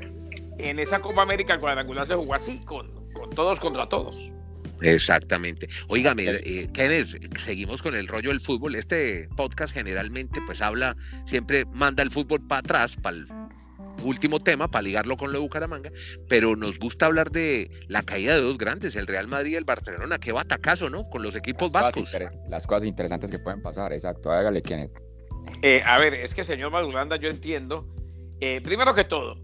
En 0.59 0.79
esa 0.79 0.99
Copa 0.99 1.23
América 1.23 1.53
el 1.55 1.59
cuadrangular 1.59 2.05
se 2.07 2.15
jugó 2.15 2.35
así, 2.35 2.59
con, 2.65 2.91
con 3.13 3.29
todos 3.31 3.59
contra 3.59 3.89
todos. 3.89 4.15
Exactamente. 4.81 5.67
Óigame, 5.87 6.25
eh, 6.27 6.69
Kenneth, 6.73 7.37
seguimos 7.37 7.81
con 7.81 7.95
el 7.95 8.07
rollo 8.07 8.29
del 8.29 8.41
fútbol. 8.41 8.75
Este 8.75 9.27
podcast 9.35 9.73
generalmente 9.73 10.41
pues 10.45 10.61
habla, 10.61 10.95
siempre 11.25 11.65
manda 11.73 12.03
el 12.03 12.11
fútbol 12.11 12.45
para 12.45 12.59
atrás, 12.59 12.95
para 13.01 13.17
el 13.17 13.27
último 14.07 14.39
tema, 14.39 14.69
para 14.69 14.83
ligarlo 14.83 15.17
con 15.17 15.31
lo 15.31 15.39
de 15.39 15.43
Bucaramanga, 15.43 15.91
pero 16.27 16.55
nos 16.55 16.79
gusta 16.79 17.05
hablar 17.05 17.31
de 17.31 17.69
la 17.87 18.03
caída 18.03 18.35
de 18.35 18.41
dos 18.41 18.57
grandes, 18.57 18.95
el 18.95 19.07
Real 19.07 19.27
Madrid 19.27 19.51
y 19.51 19.55
el 19.55 19.65
Barcelona. 19.65 20.19
Qué 20.19 20.31
batacazo, 20.31 20.89
¿no? 20.89 21.09
Con 21.09 21.23
los 21.23 21.35
equipos 21.35 21.71
las 21.73 21.83
vascos. 21.83 22.15
las 22.49 22.67
cosas 22.67 22.85
interesantes 22.85 23.31
que 23.31 23.39
pueden 23.39 23.61
pasar, 23.61 23.93
exacto. 23.93 24.31
Hágale, 24.31 24.61
Kenneth. 24.61 24.91
Eh, 25.61 25.81
a 25.85 25.97
ver, 25.97 26.15
es 26.15 26.33
que 26.33 26.43
señor 26.43 26.71
Maduranda, 26.71 27.15
yo 27.17 27.29
entiendo. 27.29 27.87
eh, 28.39 28.61
primero 28.61 28.93
que 28.93 29.03
todo, 29.03 29.37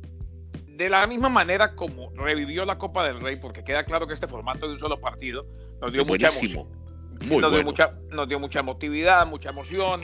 de 0.80 0.90
la 0.90 1.06
misma 1.08 1.30
manera 1.30 1.76
como 1.76 2.12
revivió 2.16 2.66
la 2.66 2.78
Copa 2.78 3.06
del 3.06 3.20
Rey, 3.20 3.36
porque 3.36 3.64
queda 3.64 3.84
claro 3.84 4.08
que 4.08 4.14
este 4.14 4.28
formato 4.28 4.68
de 4.68 4.74
un 4.74 4.80
solo 4.80 5.00
partido 5.00 5.46
nos 5.82 5.92
dio 5.92 6.06
mucha 6.06 6.28
emoción. 6.28 6.68
Buenísimo. 6.68 6.80
Muy 7.28 7.42
nos, 7.42 7.52
dio 7.52 7.64
mucha, 7.64 7.94
nos 8.10 8.30
dio 8.30 8.40
mucha 8.40 8.60
emotividad, 8.62 9.28
mucha 9.28 9.50
emoción, 9.50 10.04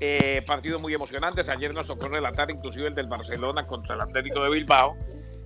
eh, 0.00 0.42
partidos 0.46 0.80
muy 0.82 0.92
emocionantes. 0.94 1.48
Ayer 1.48 1.74
nos 1.74 1.86
tocó 1.86 2.08
relatar 2.08 2.50
inclusive 2.50 2.88
el 2.88 2.94
del 2.94 3.06
Barcelona 3.08 3.66
contra 3.66 3.94
el 3.94 4.00
Atlético 4.00 4.42
de 4.42 4.50
Bilbao. 4.50 4.96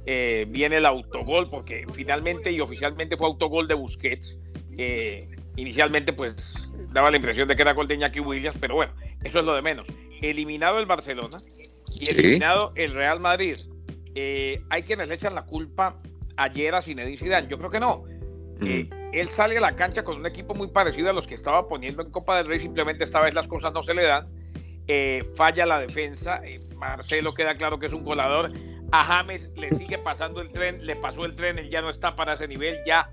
Eh, 0.07 0.47
viene 0.49 0.79
el 0.79 0.87
autogol, 0.87 1.49
porque 1.51 1.85
finalmente 1.93 2.51
y 2.51 2.61
oficialmente 2.61 3.17
fue 3.17 3.27
autogol 3.29 3.69
de 3.69 3.75
Busquets. 3.75 4.39
Eh, 4.79 5.29
inicialmente, 5.57 6.13
pues 6.13 6.55
daba 6.93 7.11
la 7.11 7.17
impresión 7.19 7.47
de 7.49 7.55
que 7.57 7.63
era 7.63 7.73
gol 7.75 7.87
de 7.87 7.95
Iñaki 7.95 8.21
Williams, 8.21 8.57
pero 8.61 8.75
bueno, 8.77 8.93
eso 9.23 9.39
es 9.41 9.45
lo 9.45 9.55
de 9.55 9.63
menos. 9.63 9.87
Eliminado 10.23 10.79
el 10.79 10.87
Barcelona 10.87 11.37
y 12.01 12.07
Sí. 12.07 12.11
eliminado 12.11 12.73
el 12.77 12.93
Real 12.93 13.21
Madrid. 13.21 13.57
Eh, 14.15 14.63
hay 14.71 14.83
quienes 14.83 15.09
le 15.09 15.15
echan 15.15 15.35
la 15.35 15.45
culpa 15.45 16.01
ayer 16.37 16.75
a 16.75 16.83
Zinedine 16.83 17.17
Zidane. 17.19 17.49
Yo 17.49 17.59
creo 17.59 17.71
que 17.71 17.81
no. 17.81 18.05
Eh, 18.63 18.85
Mm. 18.85 18.91
él 19.15 19.29
sale 19.31 19.59
a 19.59 19.61
la 19.61 19.77
cancha 19.77 20.03
con 20.03 20.19
un 20.19 20.27
equipo 20.27 20.55
muy 20.55 20.69
parecido 20.69 21.11
a 21.11 21.13
los 21.13 21.27
que 21.27 21.35
estaba 21.35 21.67
poniendo 21.69 22.03
en 22.03 22.11
Copa 22.11 22.37
del 22.37 22.47
Rey, 22.47 22.59
simplemente 22.61 23.05
esta 23.05 23.21
vez 23.21 23.33
las 23.35 23.47
cosas 23.47 23.73
no 23.73 23.83
se 23.83 23.95
le 23.95 24.03
dan. 24.03 24.29
Eh, 24.93 25.23
falla 25.37 25.67
la 25.67 25.79
defensa, 25.79 26.41
eh, 26.45 26.59
Marcelo 26.75 27.33
queda 27.33 27.55
claro 27.55 27.79
que 27.79 27.87
es 27.87 27.93
un 27.93 28.03
colador, 28.03 28.51
a 28.91 29.05
James 29.05 29.49
le 29.55 29.71
sigue 29.77 29.99
pasando 29.99 30.41
el 30.41 30.51
tren, 30.51 30.85
le 30.85 30.97
pasó 30.97 31.25
el 31.25 31.37
tren, 31.37 31.61
él 31.61 31.71
ya 31.71 31.81
no 31.81 31.91
está 31.91 32.17
para 32.17 32.33
ese 32.35 32.49
nivel, 32.49 32.77
ya 32.85 33.09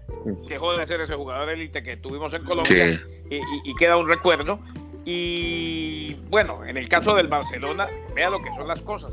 dejó 0.50 0.75
de 0.75 0.88
ser 0.88 1.01
ese 1.01 1.13
jugador 1.13 1.50
élite 1.50 1.83
que 1.83 1.95
tuvimos 1.97 2.33
en 2.33 2.44
Colombia 2.45 2.95
Sí. 2.97 3.00
y, 3.29 3.35
y- 3.35 3.41
y 3.65 3.75
queda 3.75 3.95
un 3.97 4.07
recuerdo. 4.07 4.59
Y 5.06 6.15
bueno, 6.29 6.65
en 6.65 6.77
el 6.77 6.89
caso 6.89 7.13
del 7.15 7.27
Barcelona, 7.27 7.88
vea 8.15 8.31
lo 8.31 8.41
que 8.41 8.51
son 8.56 8.68
las 8.68 8.81
cosas. 8.81 9.12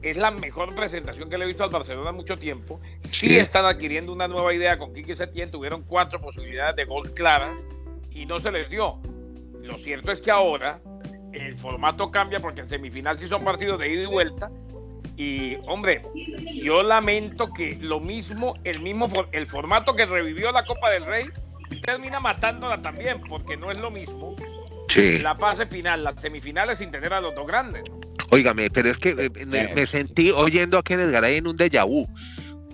Es 0.00 0.16
la 0.16 0.30
mejor 0.30 0.76
presentación 0.76 1.28
que 1.28 1.36
le 1.38 1.44
he 1.44 1.48
visto 1.48 1.64
al 1.64 1.70
Barcelona 1.70 2.10
en 2.10 2.16
mucho 2.16 2.38
tiempo. 2.38 2.80
Sí, 3.02 3.28
Sí. 3.30 3.36
están 3.38 3.64
adquiriendo 3.64 4.12
una 4.12 4.28
nueva 4.28 4.54
idea 4.54 4.78
con 4.78 4.94
Quique 4.94 5.16
Setién. 5.16 5.50
Tuvieron 5.50 5.82
cuatro 5.82 6.20
posibilidades 6.20 6.76
de 6.76 6.84
gol 6.84 7.12
claras 7.14 7.58
y 8.12 8.26
no 8.26 8.38
se 8.38 8.52
les 8.52 8.70
dio. 8.70 8.98
Lo 9.62 9.76
cierto 9.76 10.12
es 10.12 10.22
que 10.22 10.30
ahora 10.30 10.80
el 11.32 11.58
formato 11.58 12.10
cambia 12.10 12.40
porque 12.40 12.60
en 12.62 12.68
semifinal 12.68 13.18
sí 13.18 13.26
son 13.28 13.44
partidos 13.44 13.78
de 13.78 13.92
ida 13.92 14.02
y 14.02 14.06
vuelta. 14.06 14.50
Y 15.16 15.56
hombre, 15.66 16.02
yo 16.62 16.82
lamento 16.82 17.50
que 17.52 17.78
lo 17.80 18.00
mismo, 18.00 18.54
el 18.64 18.80
mismo, 18.80 19.08
el 19.32 19.46
formato 19.46 19.94
que 19.94 20.04
revivió 20.04 20.52
la 20.52 20.64
Copa 20.64 20.90
del 20.90 21.06
Rey 21.06 21.26
termina 21.82 22.20
matándola 22.20 22.76
también, 22.78 23.20
porque 23.28 23.56
no 23.56 23.70
es 23.70 23.78
lo 23.78 23.90
mismo 23.90 24.36
Sí. 24.88 25.18
la 25.18 25.34
fase 25.34 25.66
final, 25.66 26.04
las 26.04 26.20
semifinales 26.20 26.78
sin 26.78 26.90
tener 26.90 27.12
a 27.12 27.20
los 27.20 27.34
dos 27.34 27.46
grandes. 27.46 27.82
Óigame, 28.30 28.70
pero 28.70 28.88
es 28.90 28.98
que 28.98 29.10
eh, 29.10 29.46
me, 29.46 29.68
me 29.74 29.86
sentí 29.86 30.30
oyendo 30.30 30.78
a 30.78 30.82
Kenneth 30.82 31.10
Garay 31.10 31.36
en 31.36 31.46
un 31.48 31.56
déjà 31.56 31.84
vu. 31.86 32.06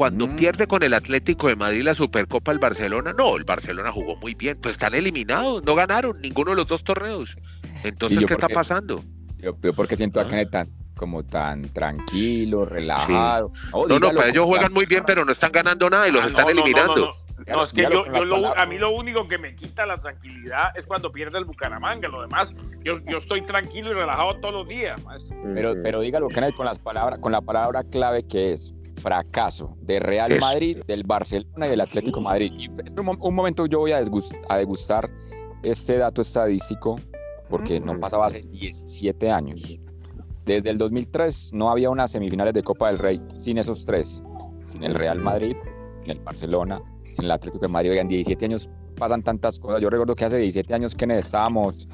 Cuando 0.02 0.26
Mm. 0.26 0.34
pierde 0.34 0.66
con 0.66 0.82
el 0.82 0.94
Atlético 0.94 1.46
de 1.46 1.54
Madrid 1.54 1.82
la 1.84 1.94
Supercopa 1.94 2.50
el 2.50 2.58
Barcelona, 2.58 3.12
no, 3.16 3.36
el 3.36 3.44
Barcelona 3.44 3.92
jugó 3.92 4.16
muy 4.16 4.34
bien, 4.34 4.58
pues 4.60 4.72
están 4.72 4.96
eliminados, 4.96 5.62
no 5.62 5.76
ganaron 5.76 6.20
ninguno 6.20 6.50
de 6.50 6.56
los 6.56 6.66
dos 6.66 6.82
torneos. 6.82 7.36
Entonces, 7.84 8.26
¿qué 8.26 8.32
está 8.32 8.48
pasando? 8.48 9.04
Yo, 9.38 9.56
yo 9.62 9.72
porque 9.72 9.96
siento 9.96 10.18
a 10.18 10.24
Ah. 10.24 10.28
Kenneth 10.28 10.50
tan, 10.50 10.68
como 10.96 11.22
tan 11.22 11.68
tranquilo, 11.68 12.64
relajado. 12.64 13.52
No, 13.72 14.00
no, 14.00 14.10
para 14.10 14.30
ellos 14.30 14.44
juegan 14.44 14.72
muy 14.72 14.86
bien, 14.86 15.04
pero 15.06 15.24
no 15.24 15.30
están 15.30 15.52
ganando 15.52 15.88
nada 15.88 16.08
y 16.08 16.10
los 16.10 16.22
Ah, 16.24 16.26
están 16.26 16.46
no, 16.46 16.50
no, 16.50 16.54
no, 16.56 16.62
eliminando. 16.62 16.96
No, 16.96 17.06
no, 17.46 17.56
No, 17.56 17.62
es 17.64 17.72
que 17.72 17.82
yo, 17.82 18.04
yo 18.06 18.24
lo- 18.24 18.58
a 18.58 18.66
mí 18.66 18.78
lo 18.78 18.90
único 18.90 19.28
que 19.28 19.38
me 19.38 19.54
quita 19.54 19.86
la 19.86 19.98
tranquilidad 20.00 20.76
es 20.76 20.84
cuando 20.84 21.12
pierde 21.12 21.38
el 21.38 21.44
Bucaramanga. 21.44 22.08
Lo 22.08 22.22
demás, 22.22 22.52
yo, 22.82 22.94
yo 23.08 23.18
estoy 23.18 23.42
tranquilo 23.42 23.90
y 23.92 23.94
relajado 23.94 24.34
todos 24.40 24.52
los 24.54 24.68
días. 24.68 25.00
maestro. 25.04 25.36
Pero, 25.54 25.74
pero 25.80 26.00
dígalo, 26.00 26.26
Kenneth, 26.26 26.56
con 26.56 26.66
las 26.66 26.80
palabras, 26.80 27.20
con 27.20 27.30
la 27.30 27.40
palabra 27.40 27.84
clave 27.84 28.26
que 28.26 28.52
es 28.52 28.74
fracaso 29.02 29.76
de 29.82 30.00
Real. 30.00 30.38
Madrid, 30.40 30.78
del 30.86 31.02
Barcelona 31.04 31.66
y 31.66 31.70
del 31.70 31.80
Atlético 31.80 32.20
Madrid. 32.20 32.52
Y 32.56 32.64
espere 32.64 33.00
un, 33.00 33.06
mom- 33.06 33.18
un 33.20 33.34
momento, 33.34 33.66
yo 33.66 33.80
voy 33.80 33.92
a, 33.92 33.98
a 34.48 34.56
degustar 34.56 35.10
este 35.62 35.98
dato 35.98 36.22
estadístico 36.22 36.96
porque 37.48 37.80
no 37.80 37.98
pasaba 38.00 38.26
hace 38.26 38.40
17 38.40 39.30
años. 39.30 39.78
Desde 40.46 40.70
el 40.70 40.78
2003 40.78 41.50
no 41.52 41.70
había 41.70 41.90
unas 41.90 42.10
semifinales 42.12 42.54
de 42.54 42.62
Copa 42.62 42.88
del 42.88 42.98
Rey 42.98 43.20
sin 43.38 43.58
esos 43.58 43.84
tres, 43.84 44.22
sin 44.64 44.82
el 44.84 44.94
Real 44.94 45.18
Madrid, 45.20 45.56
sin 46.02 46.12
el 46.12 46.20
Barcelona, 46.20 46.80
sin 47.04 47.26
el 47.26 47.30
Atlético 47.30 47.66
de 47.66 47.72
Madrid. 47.72 47.90
Oigan, 47.92 48.08
17 48.08 48.44
años 48.46 48.68
pasan 48.96 49.22
tantas 49.22 49.58
cosas. 49.58 49.80
Yo 49.80 49.88
recuerdo 49.90 50.14
que 50.14 50.24
hace 50.24 50.36
17 50.38 50.74
años 50.74 50.94
que 50.94 51.04
estábamos 51.18 51.86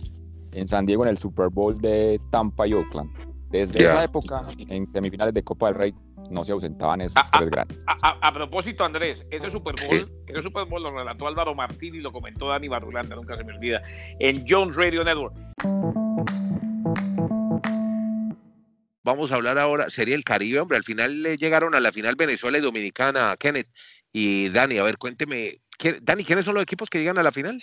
en 0.53 0.67
San 0.67 0.87
Diego 0.87 1.03
en 1.05 1.11
el 1.11 1.19
Super 1.19 1.49
Bowl 1.51 1.77
de 1.79 2.21
Tampa 2.31 2.67
y 2.67 2.73
Oakland. 2.75 3.11
Desde 3.51 3.81
esa 3.85 4.05
época, 4.05 4.47
en 4.59 4.91
semifinales 4.93 5.35
de 5.35 5.43
Copa 5.43 5.67
del 5.67 5.75
Rey, 5.75 5.95
no 6.31 6.45
se 6.45 6.53
ausentaban 6.53 7.01
esos 7.01 7.17
Ah, 7.17 7.29
ah, 7.33 7.39
tres 7.39 7.51
grandes. 7.51 7.85
A, 7.87 7.93
a- 8.09 8.19
a 8.29 8.33
propósito, 8.33 8.85
Andrés, 8.85 9.25
ese 9.31 9.51
Super 9.51 9.75
Bowl, 9.87 10.01
Sí. 10.01 10.13
ese 10.27 10.43
Super 10.43 10.67
Bowl 10.67 10.83
lo 10.83 10.91
relató 10.91 11.27
Álvaro 11.27 11.55
Martín 11.55 11.95
y 11.95 12.01
lo 12.01 12.13
comentó 12.13 12.49
Dani 12.49 12.69
Barulanda, 12.69 13.17
nunca 13.17 13.37
se 13.37 13.45
me 13.45 13.53
olvida, 13.55 13.81
en 14.21 14.45
Jones 14.49 14.77
Radio 14.77 15.05
Network. 15.05 15.35
Vamos 19.05 19.33
a 19.33 19.37
hablar 19.37 19.59
ahora, 19.59 19.89
sería 19.89 20.15
el 20.15 20.25
Caribe, 20.25 20.61
hombre, 20.61 20.77
al 20.77 20.85
final 20.85 21.23
le 21.23 21.37
llegaron 21.39 21.75
a 21.75 21.81
la 21.81 21.93
final 21.93 22.15
Venezuela 22.17 22.59
y 22.59 22.61
Dominicana, 22.61 23.35
Kenneth 23.39 23.69
y 24.13 24.51
Dani, 24.51 24.77
a 24.79 24.83
ver, 24.83 24.99
cuénteme, 24.99 25.63
¿qué- 25.79 25.99
Dani, 26.03 26.25
¿quiénes 26.25 26.45
son 26.45 26.55
los 26.55 26.63
equipos 26.63 26.91
que 26.91 26.99
llegan 26.99 27.17
a 27.17 27.23
la 27.23 27.33
final? 27.33 27.63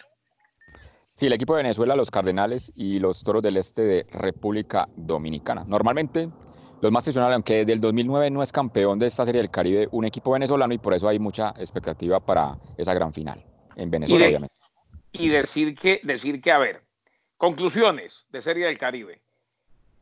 Sí, 1.04 1.28
el 1.28 1.34
equipo 1.34 1.56
de 1.56 1.62
Venezuela, 1.64 1.96
los 1.96 2.10
Cardenales 2.10 2.72
y 2.76 3.00
los 3.00 3.24
Toros 3.24 3.44
del 3.44 3.58
Este 3.58 3.84
de 3.84 4.08
República 4.12 4.90
Dominicana. 4.98 5.64
Normalmente, 5.68 6.30
los 6.86 6.92
más 6.92 7.04
tradicionales, 7.04 7.34
aunque 7.34 7.56
desde 7.56 7.74
el 7.74 7.82
2009 7.82 8.30
no 8.30 8.44
es 8.44 8.52
campeón 8.52 9.00
de 9.00 9.08
esta 9.08 9.26
Serie 9.26 9.42
del 9.42 9.50
Caribe, 9.50 9.88
un 9.92 10.06
equipo 10.06 10.32
venezolano 10.32 10.72
y 10.72 10.78
por 10.78 10.94
eso 10.94 11.08
hay 11.08 11.18
mucha 11.18 11.50
expectativa 11.58 12.20
para 12.20 12.58
esa 12.78 12.94
gran 12.94 13.12
final 13.12 13.44
en 13.76 13.90
Venezuela, 13.90 14.28
obviamente. 14.28 14.56
Y 15.14 15.30
decir 15.30 15.76
que, 15.76 16.00
decir 16.04 16.40
que, 16.42 16.52
a 16.52 16.60
ver, 16.60 16.84
conclusiones 17.38 18.26
de 18.30 18.42
Serie 18.42 18.68
del 18.68 18.78
Caribe. 18.78 19.22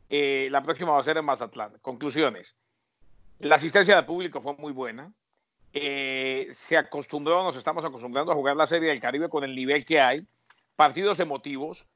Eh, 0.09 0.49
la 0.51 0.61
próxima 0.61 0.91
va 0.91 0.99
a 0.99 1.03
ser 1.03 1.17
en 1.17 1.23
Mazatlán. 1.23 1.77
Conclusiones. 1.81 2.55
La 3.39 3.55
asistencia 3.55 3.95
del 3.95 4.05
público 4.05 4.41
fue 4.41 4.53
muy 4.57 4.73
buena. 4.73 5.13
Eh, 5.71 6.49
se 6.51 6.75
acostumbró, 6.75 7.43
nos 7.43 7.55
estamos 7.55 7.85
acostumbrando 7.85 8.31
a 8.31 8.35
jugar 8.35 8.57
la 8.57 8.67
Serie 8.67 8.89
del 8.89 8.99
Caribe 8.99 9.29
con 9.29 9.45
el 9.45 9.55
nivel 9.55 9.85
que 9.85 10.01
hay 10.01 10.27
partidos 10.75 11.21
emotivos, 11.21 11.87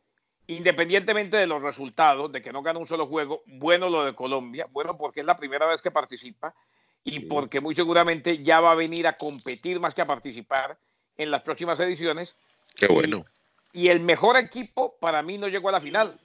independientemente 0.47 1.37
de 1.37 1.47
los 1.47 1.61
resultados, 1.61 2.31
de 2.31 2.41
que 2.41 2.51
no 2.51 2.63
gana 2.63 2.79
un 2.79 2.87
solo 2.87 3.05
juego, 3.05 3.43
bueno 3.45 3.89
lo 3.89 4.05
de 4.05 4.15
Colombia, 4.15 4.67
bueno 4.71 4.97
porque 4.97 5.19
es 5.19 5.25
la 5.25 5.35
primera 5.35 5.65
vez 5.65 5.81
que 5.81 5.91
participa 5.91 6.55
y 7.03 7.21
porque 7.21 7.61
muy 7.61 7.75
seguramente 7.75 8.43
ya 8.43 8.59
va 8.59 8.71
a 8.71 8.75
venir 8.75 9.07
a 9.07 9.17
competir 9.17 9.79
más 9.79 9.93
que 9.93 10.01
a 10.01 10.05
participar 10.05 10.77
en 11.17 11.31
las 11.31 11.41
próximas 11.41 11.79
ediciones. 11.79 12.35
Qué 12.75 12.87
bueno. 12.87 13.25
Y, 13.73 13.89
el 13.89 13.99
mejor 13.99 14.37
equipo 14.37 14.97
para 14.99 15.21
mí 15.21 15.37
no 15.37 15.47
llegó 15.47 15.69
a 15.69 15.73
la 15.73 15.81
final. 15.81 16.17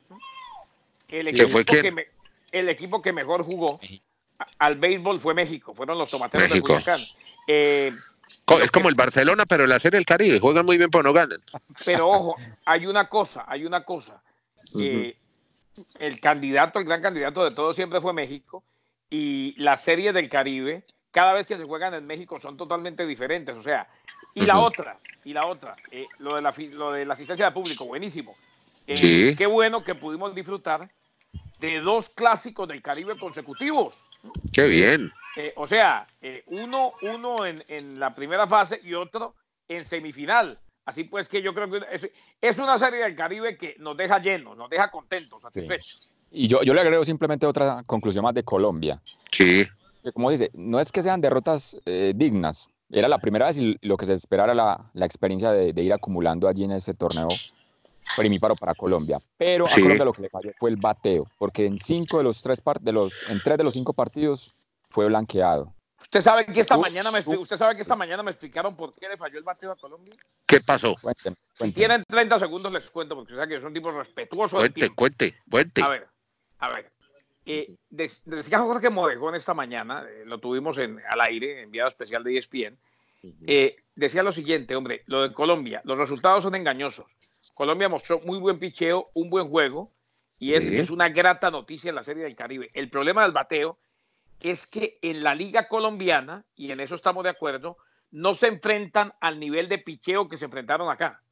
El 1.09 1.29
equipo, 1.29 1.65
que, 1.65 2.09
el 2.53 2.69
equipo 2.69 3.03
que 3.03 3.13
mejor 3.13 3.45
jugó 3.45 3.79
al 4.59 4.77
béisbol 4.77 5.21
fue 5.21 5.35
México, 5.35 5.75
fueron 5.75 5.99
los 5.99 6.11
tomateros 6.11 6.51
de 6.51 6.61
Culiacán. 6.61 7.01
Eh, 7.47 7.93
es 8.63 8.71
como 8.71 8.89
el 8.89 8.95
Barcelona, 8.95 9.47
pero 9.47 9.67
la 9.67 9.79
Serie 9.79 9.99
del 9.99 10.07
Caribe. 10.07 10.39
Juegan 10.39 10.67
muy 10.67 10.79
bien, 10.79 10.91
pero 10.91 11.05
no 11.05 11.13
ganan. 11.13 11.41
Pero 11.85 12.09
ojo, 12.09 12.37
hay 12.65 12.87
una 12.87 13.09
cosa, 13.09 13.45
hay 13.47 13.65
una 13.65 13.85
cosa. 13.85 14.23
Eh, 14.81 15.17
el 15.99 16.21
candidato, 16.21 16.79
el 16.79 16.85
gran 16.85 17.03
candidato 17.03 17.45
de 17.45 17.51
todo 17.51 17.73
siempre 17.75 18.01
fue 18.01 18.13
México. 18.13 18.63
Y 19.11 19.55
la 19.59 19.77
Serie 19.77 20.13
del 20.13 20.29
Caribe, 20.29 20.85
cada 21.11 21.33
vez 21.33 21.47
que 21.47 21.57
se 21.57 21.65
juegan 21.65 21.95
en 21.95 22.07
México, 22.07 22.41
son 22.41 22.57
totalmente 22.57 23.07
diferentes. 23.07 23.55
O 23.57 23.63
sea, 23.63 23.89
y 24.35 24.43
la 24.47 24.59
otra, 24.59 24.99
y 25.25 25.33
la 25.33 25.47
otra, 25.47 25.77
eh, 25.91 26.07
lo, 26.19 26.37
de 26.37 26.43
la, 26.43 26.55
lo 26.73 26.93
de 26.93 27.05
la 27.05 27.15
asistencia 27.15 27.47
de 27.47 27.53
público, 27.53 27.85
buenísimo. 27.85 28.37
Eh, 28.87 29.35
qué 29.37 29.47
bueno 29.47 29.85
que 29.85 29.95
pudimos 29.95 30.35
disfrutar 30.35 30.91
de 31.61 31.81
dos 31.81 32.11
clásicos 32.11 32.67
del 32.69 32.83
Caribe 32.83 33.19
consecutivos. 33.19 33.95
Qué 34.53 34.67
bien. 34.67 35.13
Eh, 35.37 35.53
o 35.57 35.67
sea, 35.67 36.07
eh, 36.21 36.43
uno, 36.47 36.91
uno 37.03 37.47
en, 37.47 37.89
la 37.99 38.15
primera 38.15 38.47
fase 38.47 38.81
y 38.83 38.95
otro 38.95 39.35
en 39.69 39.85
semifinal. 39.85 40.59
Así 40.85 41.05
pues 41.05 41.29
que 41.29 41.41
yo 41.41 41.55
creo 41.55 41.71
que 41.71 42.11
es, 42.41 42.59
una 42.59 42.77
serie 42.79 43.01
del 43.01 43.15
Caribe 43.15 43.57
que 43.57 43.77
nos 43.79 43.97
deja 43.97 44.19
llenos, 44.19 44.57
nos 44.57 44.69
deja 44.69 44.91
contentos, 44.91 45.43
satisfechos. 45.43 46.11
Y 46.31 46.49
yo, 46.49 46.63
yo 46.63 46.75
le 46.75 46.81
agrego 46.81 47.05
simplemente 47.05 47.47
otra 47.47 47.83
conclusión 47.85 48.25
más 48.25 48.35
de 48.35 48.43
Colombia. 48.43 49.01
Sí. 49.31 49.67
como 50.13 50.31
dice, 50.31 50.51
no 50.55 50.81
es 50.81 50.91
que 50.91 51.03
sean 51.03 51.21
derrotas 51.21 51.79
eh, 51.87 52.13
dignas. 52.17 52.69
Era 52.91 53.09
la 53.09 53.19
primera 53.19 53.47
vez 53.47 53.59
y 53.59 53.79
lo 53.83 53.97
que 53.97 54.07
se 54.07 54.15
esperara 54.15 54.55
la, 54.55 54.91
la 54.93 55.07
experiencia 55.07 55.51
de, 55.53 55.83
ir 55.83 55.93
acumulando 55.93 56.49
allí 56.49 56.65
en 56.65 56.73
ese 56.73 56.95
torneo 56.95 57.29
primíparo 58.17 58.55
para 58.57 58.75
Colombia. 58.75 59.19
Pero 59.39 59.67
a 59.67 59.71
Colombia 59.71 60.05
lo 60.05 60.13
que 60.13 60.23
le 60.23 60.29
falló 60.29 60.51
fue 60.59 60.71
el 60.71 60.77
bateo, 60.77 61.27
porque 61.39 61.65
en 61.65 61.79
cinco 61.79 62.19
de 62.19 62.25
los 62.25 62.43
tres 62.43 62.61
de 62.81 62.93
los, 62.93 63.15
en 63.29 63.41
tres 63.43 63.57
de 63.57 63.65
los 63.65 63.73
cinco 63.73 63.95
partidos 63.95 64.55
fue 64.93 65.07
blanqueado. 65.07 65.75
¿Usted 66.01 66.21
sabe 66.21 66.47
que 66.47 66.61
esta 66.61 66.77
mañana 66.77 67.11
me 67.11 67.21
usted 67.21 67.57
sabe 67.57 67.75
que 67.75 67.83
esta 67.83 67.97
mañana 67.97 68.23
me 68.23 68.33
explicaron 68.33 68.77
por 68.77 68.93
qué 68.93 69.09
le 69.09 69.17
falló 69.17 69.39
el 69.39 69.45
bateo 69.45 69.73
a 69.73 69.77
Colombia? 69.77 70.15
¿Qué 70.47 70.61
pasó? 70.61 70.95
Si 71.55 71.73
tienen 71.73 72.03
30 72.07 72.39
segundos 72.39 72.73
les 72.73 72.91
cuento 72.91 73.15
porque 73.15 73.33
saben 73.33 73.49
que 73.49 73.61
son 73.61 73.73
tipos 73.73 73.95
respetuosos. 73.95 74.59
Cuente, 74.59 74.91
cuente, 74.91 75.37
cuente. 75.49 75.83
A 75.83 75.89
ver, 75.89 76.09
a 76.59 76.69
ver. 76.69 76.93
Eh, 77.47 77.77
decía 77.89 78.59
Jorge 78.59 78.91
Morejón 78.91 79.35
esta 79.35 79.55
mañana, 79.55 80.05
eh, 80.09 80.25
lo 80.27 80.39
tuvimos 80.39 80.77
en, 80.79 81.01
al 81.09 81.21
aire, 81.23 81.63
enviado 81.63 81.89
especial 81.89 82.23
de 82.23 82.37
ESPN. 82.37 82.79
Eh, 83.47 83.77
decía 83.95 84.23
lo 84.23 84.33
siguiente, 84.33 84.75
hombre, 84.75 85.03
lo 85.07 85.23
de 85.23 85.33
Colombia, 85.33 85.81
los 85.85 85.97
resultados 85.97 86.43
son 86.43 86.55
engañosos. 86.57 87.07
Colombia 87.55 87.89
mostró 87.89 88.21
muy 88.21 88.39
buen 88.39 88.59
picheo, 88.59 89.11
un 89.15 89.31
buen 89.31 89.49
juego, 89.49 89.93
y 90.39 90.55
es, 90.55 90.65
es 90.73 90.91
una 90.91 91.09
grata 91.09 91.51
noticia 91.51 91.89
en 91.89 91.95
la 91.95 92.03
Serie 92.03 92.25
del 92.25 92.35
Caribe. 92.35 92.71
El 92.75 92.91
problema 92.91 93.23
del 93.23 93.33
bateo 93.33 93.79
es 94.43 94.67
que 94.67 94.99
en 95.03 95.23
la 95.23 95.35
liga 95.35 95.69
colombiana, 95.69 96.45
y 96.55 96.71
en 96.73 96.81
eso 96.81 96.95
estamos 96.95 97.25
de 97.25 97.31
acuerdo, 97.31 97.79
no 98.11 98.35
se 98.35 98.49
enfrentan 98.49 99.13
al 99.21 99.39
nivel 99.39 99.69
de 99.69 99.79
picheo 99.79 100.29
que 100.29 100.37
se 100.37 100.45
enfrentaron 100.45 100.91
acá. 100.91 101.23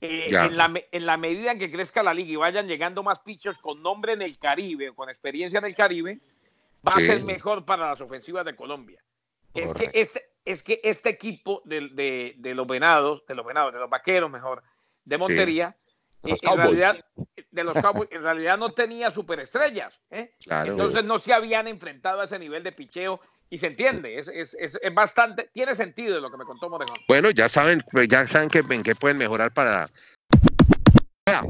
Eh, 0.00 0.26
en, 0.30 1.06
la, 1.06 1.16
medida 1.16 1.52
en 1.52 1.58
que 1.60 1.70
crezca 1.70 2.02
la 2.02 2.12
liga 2.12 2.32
y 2.32 2.36
vayan 2.36 2.66
llegando 2.66 3.04
más 3.04 3.20
pitchers 3.20 3.58
con 3.58 3.80
nombre 3.82 4.14
en 4.14 4.22
el 4.22 4.36
Caribe, 4.36 4.92
con 4.94 5.08
experiencia 5.08 5.58
en 5.58 5.66
el 5.66 5.76
Caribe, 5.76 6.18
va 6.86 6.94
a 6.94 7.00
ser 7.00 7.22
mejor 7.22 7.64
para 7.64 7.90
las 7.90 8.00
ofensivas 8.00 8.44
de 8.44 8.56
Colombia. 8.56 9.00
Es 9.54 9.72
que, 9.74 9.90
este, 9.94 10.30
es 10.44 10.62
que 10.62 10.80
este 10.82 11.10
equipo 11.10 11.62
de, 11.64 11.80
los 12.54 12.66
venados, 12.66 13.24
de 13.26 13.34
los 13.34 13.46
venados, 13.46 13.72
de 13.72 13.78
los 13.78 13.90
vaqueros 13.90 14.30
mejor, 14.30 14.64
de 15.04 15.18
Montería, 15.18 15.76
en 16.24 16.56
realidad, 16.56 16.96
de 17.52 17.64
los 17.64 17.74
Cowboys, 17.80 18.08
en 18.10 18.22
realidad 18.22 18.58
no 18.58 18.72
tenía 18.72 19.10
superestrellas. 19.10 19.94
¿eh? 20.10 20.34
Entonces 20.46 21.04
no 21.04 21.18
se 21.18 21.32
habían 21.32 21.68
enfrentado 21.68 22.20
a 22.20 22.24
ese 22.24 22.38
nivel 22.38 22.62
de 22.64 22.72
picheo 22.72 23.20
y 23.48 23.58
se 23.58 23.66
entiende, 23.66 24.18
es, 24.18 24.28
es, 24.28 24.56
es, 24.58 24.78
bastante, 24.94 25.50
tiene 25.52 25.74
sentido 25.74 26.18
lo 26.20 26.30
que 26.30 26.38
me 26.38 26.44
contó 26.44 26.70
Moreno. 26.70 26.94
Bueno, 27.06 27.30
ya 27.30 27.50
saben, 27.50 27.84
pues, 27.92 28.08
ya 28.08 28.26
saben 28.26 28.48
que, 28.48 28.60
en 28.60 28.82
qué 28.82 28.94
pueden 28.94 29.18
mejorar 29.18 29.52
para... 29.52 29.88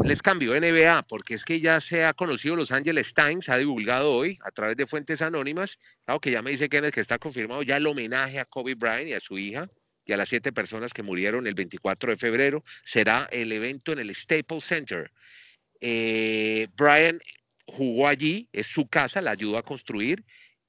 Les 0.05 0.21
cambio 0.21 0.53
NBA, 0.61 1.05
porque 1.09 1.35
es 1.35 1.45
que 1.45 1.61
ya 1.61 1.81
se 1.81 2.05
ha 2.05 2.13
conocido 2.13 2.57
Los 2.57 2.73
Angeles 2.73 3.15
Times, 3.15 3.49
ha 3.49 3.57
divulgado 3.57 4.13
hoy 4.13 4.39
a 4.45 4.51
través 4.51 4.77
de 4.77 4.87
fuentes 4.87 5.23
anónimas, 5.23 5.79
claro 6.05 6.21
que 6.21 6.31
ya 6.31 6.43
me 6.43 6.51
dice 6.51 6.69
Kenneth 6.69 6.95
que 6.95 7.01
está 7.01 7.19
confirmado 7.19 7.63
ya 7.63 7.79
el 7.79 7.87
homenaje 7.87 8.39
a 8.39 8.45
Kobe 8.45 8.75
Bryant 8.75 9.09
y 9.09 9.15
a 9.15 9.21
su 9.21 9.39
hija, 9.39 9.69
y 10.05 10.13
a 10.13 10.17
las 10.17 10.29
siete 10.29 10.53
personas 10.53 10.93
que 10.93 11.03
murieron 11.03 11.47
el 11.47 11.55
24 11.55 12.11
de 12.11 12.17
febrero. 12.17 12.63
Será 12.85 13.29
el 13.31 13.53
evento 13.53 13.93
en 13.93 14.01
el 14.01 14.15
Staples 14.15 14.65
Center. 14.65 15.11
Eh, 15.85 16.69
Brian 16.77 17.19
jugó 17.67 18.07
allí, 18.07 18.49
es 18.53 18.69
su 18.69 18.87
casa, 18.87 19.21
la 19.21 19.33
ayudó 19.33 19.59
a 19.59 19.63
construir 19.63 20.25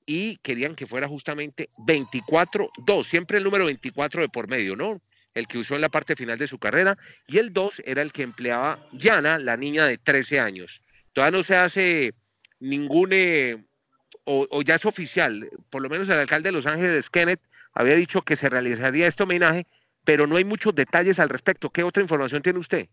y 0.07 0.37
querían 0.37 0.75
que 0.75 0.87
fuera 0.87 1.07
justamente 1.07 1.69
24-2, 1.77 3.03
siempre 3.05 3.37
el 3.37 3.43
número 3.43 3.65
24 3.65 4.21
de 4.21 4.29
por 4.29 4.49
medio, 4.49 4.75
¿no? 4.75 5.01
El 5.35 5.47
que 5.47 5.59
usó 5.59 5.75
en 5.75 5.81
la 5.81 5.89
parte 5.89 6.15
final 6.15 6.39
de 6.39 6.47
su 6.47 6.57
carrera 6.57 6.97
y 7.27 7.37
el 7.37 7.53
2 7.53 7.83
era 7.85 8.01
el 8.01 8.11
que 8.11 8.23
empleaba 8.23 8.79
Yana, 8.91 9.37
la 9.37 9.55
niña 9.55 9.85
de 9.85 9.99
13 9.99 10.39
años. 10.39 10.81
Todavía 11.13 11.37
no 11.37 11.43
se 11.43 11.55
hace 11.57 12.13
ningún, 12.59 13.09
eh, 13.13 13.63
o, 14.23 14.47
o, 14.49 14.61
ya 14.63 14.75
es 14.75 14.85
oficial, 14.85 15.47
por 15.69 15.83
lo 15.83 15.89
menos 15.89 16.09
el 16.09 16.19
alcalde 16.19 16.49
de 16.49 16.53
Los 16.53 16.65
Ángeles, 16.65 17.11
Kenneth, 17.11 17.41
había 17.73 17.95
dicho 17.95 18.23
que 18.23 18.35
se 18.35 18.49
realizaría 18.49 19.05
este 19.05 19.23
homenaje, 19.23 19.67
pero 20.03 20.25
no 20.25 20.37
hay 20.37 20.43
muchos 20.43 20.73
detalles 20.73 21.19
al 21.19 21.29
respecto. 21.29 21.69
¿Qué 21.69 21.83
otra 21.83 22.01
información 22.01 22.41
tiene 22.41 22.59
usted? 22.59 22.87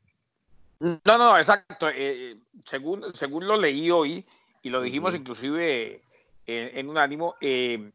No, 0.81 1.19
no, 1.19 1.39
exacto. 1.39 1.89
Eh, 1.89 1.95
eh, 2.33 2.37
según, 2.65 3.15
según 3.15 3.47
lo 3.47 3.57
leí 3.57 3.91
hoy, 3.91 4.25
y 4.63 4.71
lo 4.71 4.83
dijimos 4.83 5.15
inclusive 5.15 6.03
en, 6.47 6.89
un 6.89 6.99
ánimo, 6.99 7.37
eh, 7.41 7.93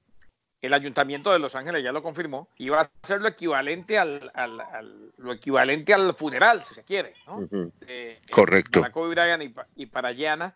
el 0.62 0.74
ayuntamiento 0.74 1.32
de 1.32 1.40
Los 1.40 1.56
Ángeles 1.56 1.84
ya 1.84 1.92
lo 1.92 2.02
confirmó, 2.02 2.50
iba 2.58 2.82
a 2.82 2.92
ser 3.04 3.22
lo 3.22 3.28
equivalente 3.28 4.00
al, 4.00 4.32
lo 5.18 5.34
equivalente 5.34 5.94
al 5.94 6.16
funeral, 6.16 6.64
si 6.64 6.74
se 6.76 6.84
quiere, 6.84 7.14
¿no? 7.28 7.40
Correcto. 8.32 8.82
Para 8.82 8.94
Kobe 8.94 9.10
Bryant 9.10 9.44
y, 9.44 9.84
y 9.84 9.86
para 9.88 10.12
Yana. 10.12 10.56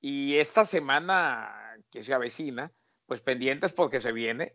Y 0.00 0.36
esta 0.36 0.64
semana 0.64 1.76
que 1.90 2.02
se 2.02 2.14
avecina, 2.14 2.70
pues 3.06 3.20
pendientes 3.20 3.72
porque 3.72 4.00
se 4.00 4.12
viene 4.12 4.54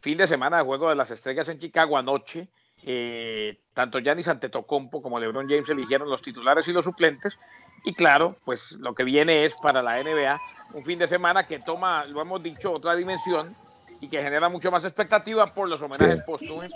fin 0.00 0.18
de 0.18 0.26
semana 0.26 0.58
de 0.58 0.64
Juego 0.64 0.88
de 0.88 0.94
las 0.94 1.10
Estrellas 1.10 1.48
en 1.48 1.58
Chicago 1.58 1.98
anoche. 1.98 2.48
Eh, 2.88 3.58
tanto 3.74 3.98
Giannis 3.98 4.28
Antetokounmpo 4.28 5.02
como 5.02 5.18
LeBron 5.18 5.48
James 5.48 5.68
eligieron 5.68 6.08
los 6.08 6.22
titulares 6.22 6.68
y 6.68 6.72
los 6.72 6.84
suplentes. 6.84 7.36
Y 7.84 7.94
claro, 7.94 8.36
pues 8.44 8.72
lo 8.78 8.94
que 8.94 9.02
viene 9.02 9.44
es 9.44 9.54
para 9.56 9.82
la 9.82 10.00
NBA 10.00 10.40
un 10.72 10.84
fin 10.84 10.98
de 10.98 11.08
semana 11.08 11.44
que 11.44 11.58
toma, 11.58 12.04
lo 12.04 12.20
hemos 12.22 12.42
dicho, 12.42 12.70
otra 12.70 12.94
dimensión 12.94 13.56
y 14.00 14.08
que 14.08 14.22
genera 14.22 14.48
mucho 14.48 14.70
más 14.70 14.84
expectativa 14.84 15.52
por 15.52 15.68
los 15.68 15.82
homenajes 15.82 16.22
póstumos 16.22 16.66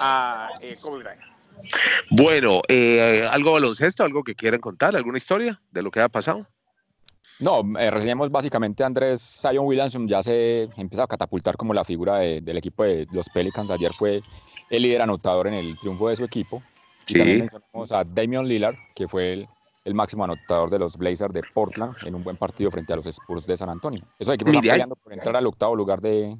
a 0.00 0.50
eh, 0.62 0.74
Kobe 0.80 1.02
Bryant. 1.02 1.22
Bueno, 2.10 2.62
eh, 2.68 3.28
¿algo 3.30 3.52
baloncesto? 3.52 4.04
¿Algo 4.04 4.22
que 4.22 4.34
quieran 4.34 4.60
contar? 4.60 4.94
¿Alguna 4.94 5.18
historia 5.18 5.60
de 5.72 5.82
lo 5.82 5.90
que 5.90 6.00
ha 6.00 6.08
pasado? 6.08 6.46
No, 7.40 7.62
eh, 7.78 7.90
reseñemos 7.90 8.30
básicamente 8.30 8.82
a 8.82 8.86
Andrés 8.86 9.40
Zion 9.40 9.66
Williamson, 9.66 10.06
ya 10.06 10.22
se 10.22 10.64
empieza 10.76 11.04
a 11.04 11.08
catapultar 11.08 11.56
como 11.56 11.72
la 11.72 11.84
figura 11.84 12.18
del 12.18 12.56
equipo 12.58 12.84
de 12.84 13.06
los 13.12 13.28
Pelicans. 13.30 13.70
Ayer 13.70 13.92
fue 13.94 14.22
el 14.70 14.82
líder 14.82 15.02
anotador 15.02 15.48
en 15.48 15.54
el 15.54 15.78
triunfo 15.78 16.08
de 16.08 16.16
su 16.16 16.24
equipo. 16.24 16.62
Y 17.06 17.14
también 17.14 17.40
mencionamos 17.40 17.92
a 17.92 18.04
Damian 18.04 18.46
Lillard, 18.46 18.76
que 18.94 19.08
fue 19.08 19.46
el, 19.84 19.94
máximo 19.94 20.24
anotador 20.24 20.70
de 20.70 20.78
los 20.78 20.96
Blazers 20.96 21.34
de 21.34 21.42
Portland 21.52 21.96
en 22.06 22.14
un 22.14 22.22
buen 22.22 22.36
partido 22.36 22.70
frente 22.70 22.92
a 22.92 22.96
los 22.96 23.06
Spurs 23.06 23.46
de 23.46 23.56
San 23.56 23.68
Antonio. 23.68 24.02
Esos 24.18 24.34
equipos 24.34 24.54
están 24.54 24.70
peleando 24.70 24.96
por 24.96 25.12
entrar 25.12 25.36
al 25.36 25.46
octavo 25.46 25.74
lugar 25.74 26.00
de, 26.00 26.36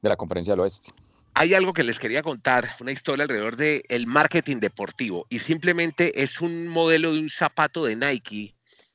de 0.00 0.08
la 0.08 0.16
conferencia 0.16 0.54
del 0.54 0.60
oeste. 0.60 0.92
hay 1.34 1.52
algo 1.52 1.74
que 1.74 1.84
les 1.84 1.98
quería 1.98 2.22
contar, 2.22 2.76
una 2.80 2.92
historia 2.92 3.24
alrededor 3.24 3.56
del 3.56 3.82
el 3.88 4.06
marketing 4.06 4.56
deportivo 4.56 5.26
y 5.28 5.40
simplemente 5.40 6.22
es 6.22 6.40
un 6.40 6.66
modelo 6.66 7.12
de 7.12 7.20
un 7.20 7.28
zapato 7.30 7.84
de 7.84 7.96
Nike 7.96 8.54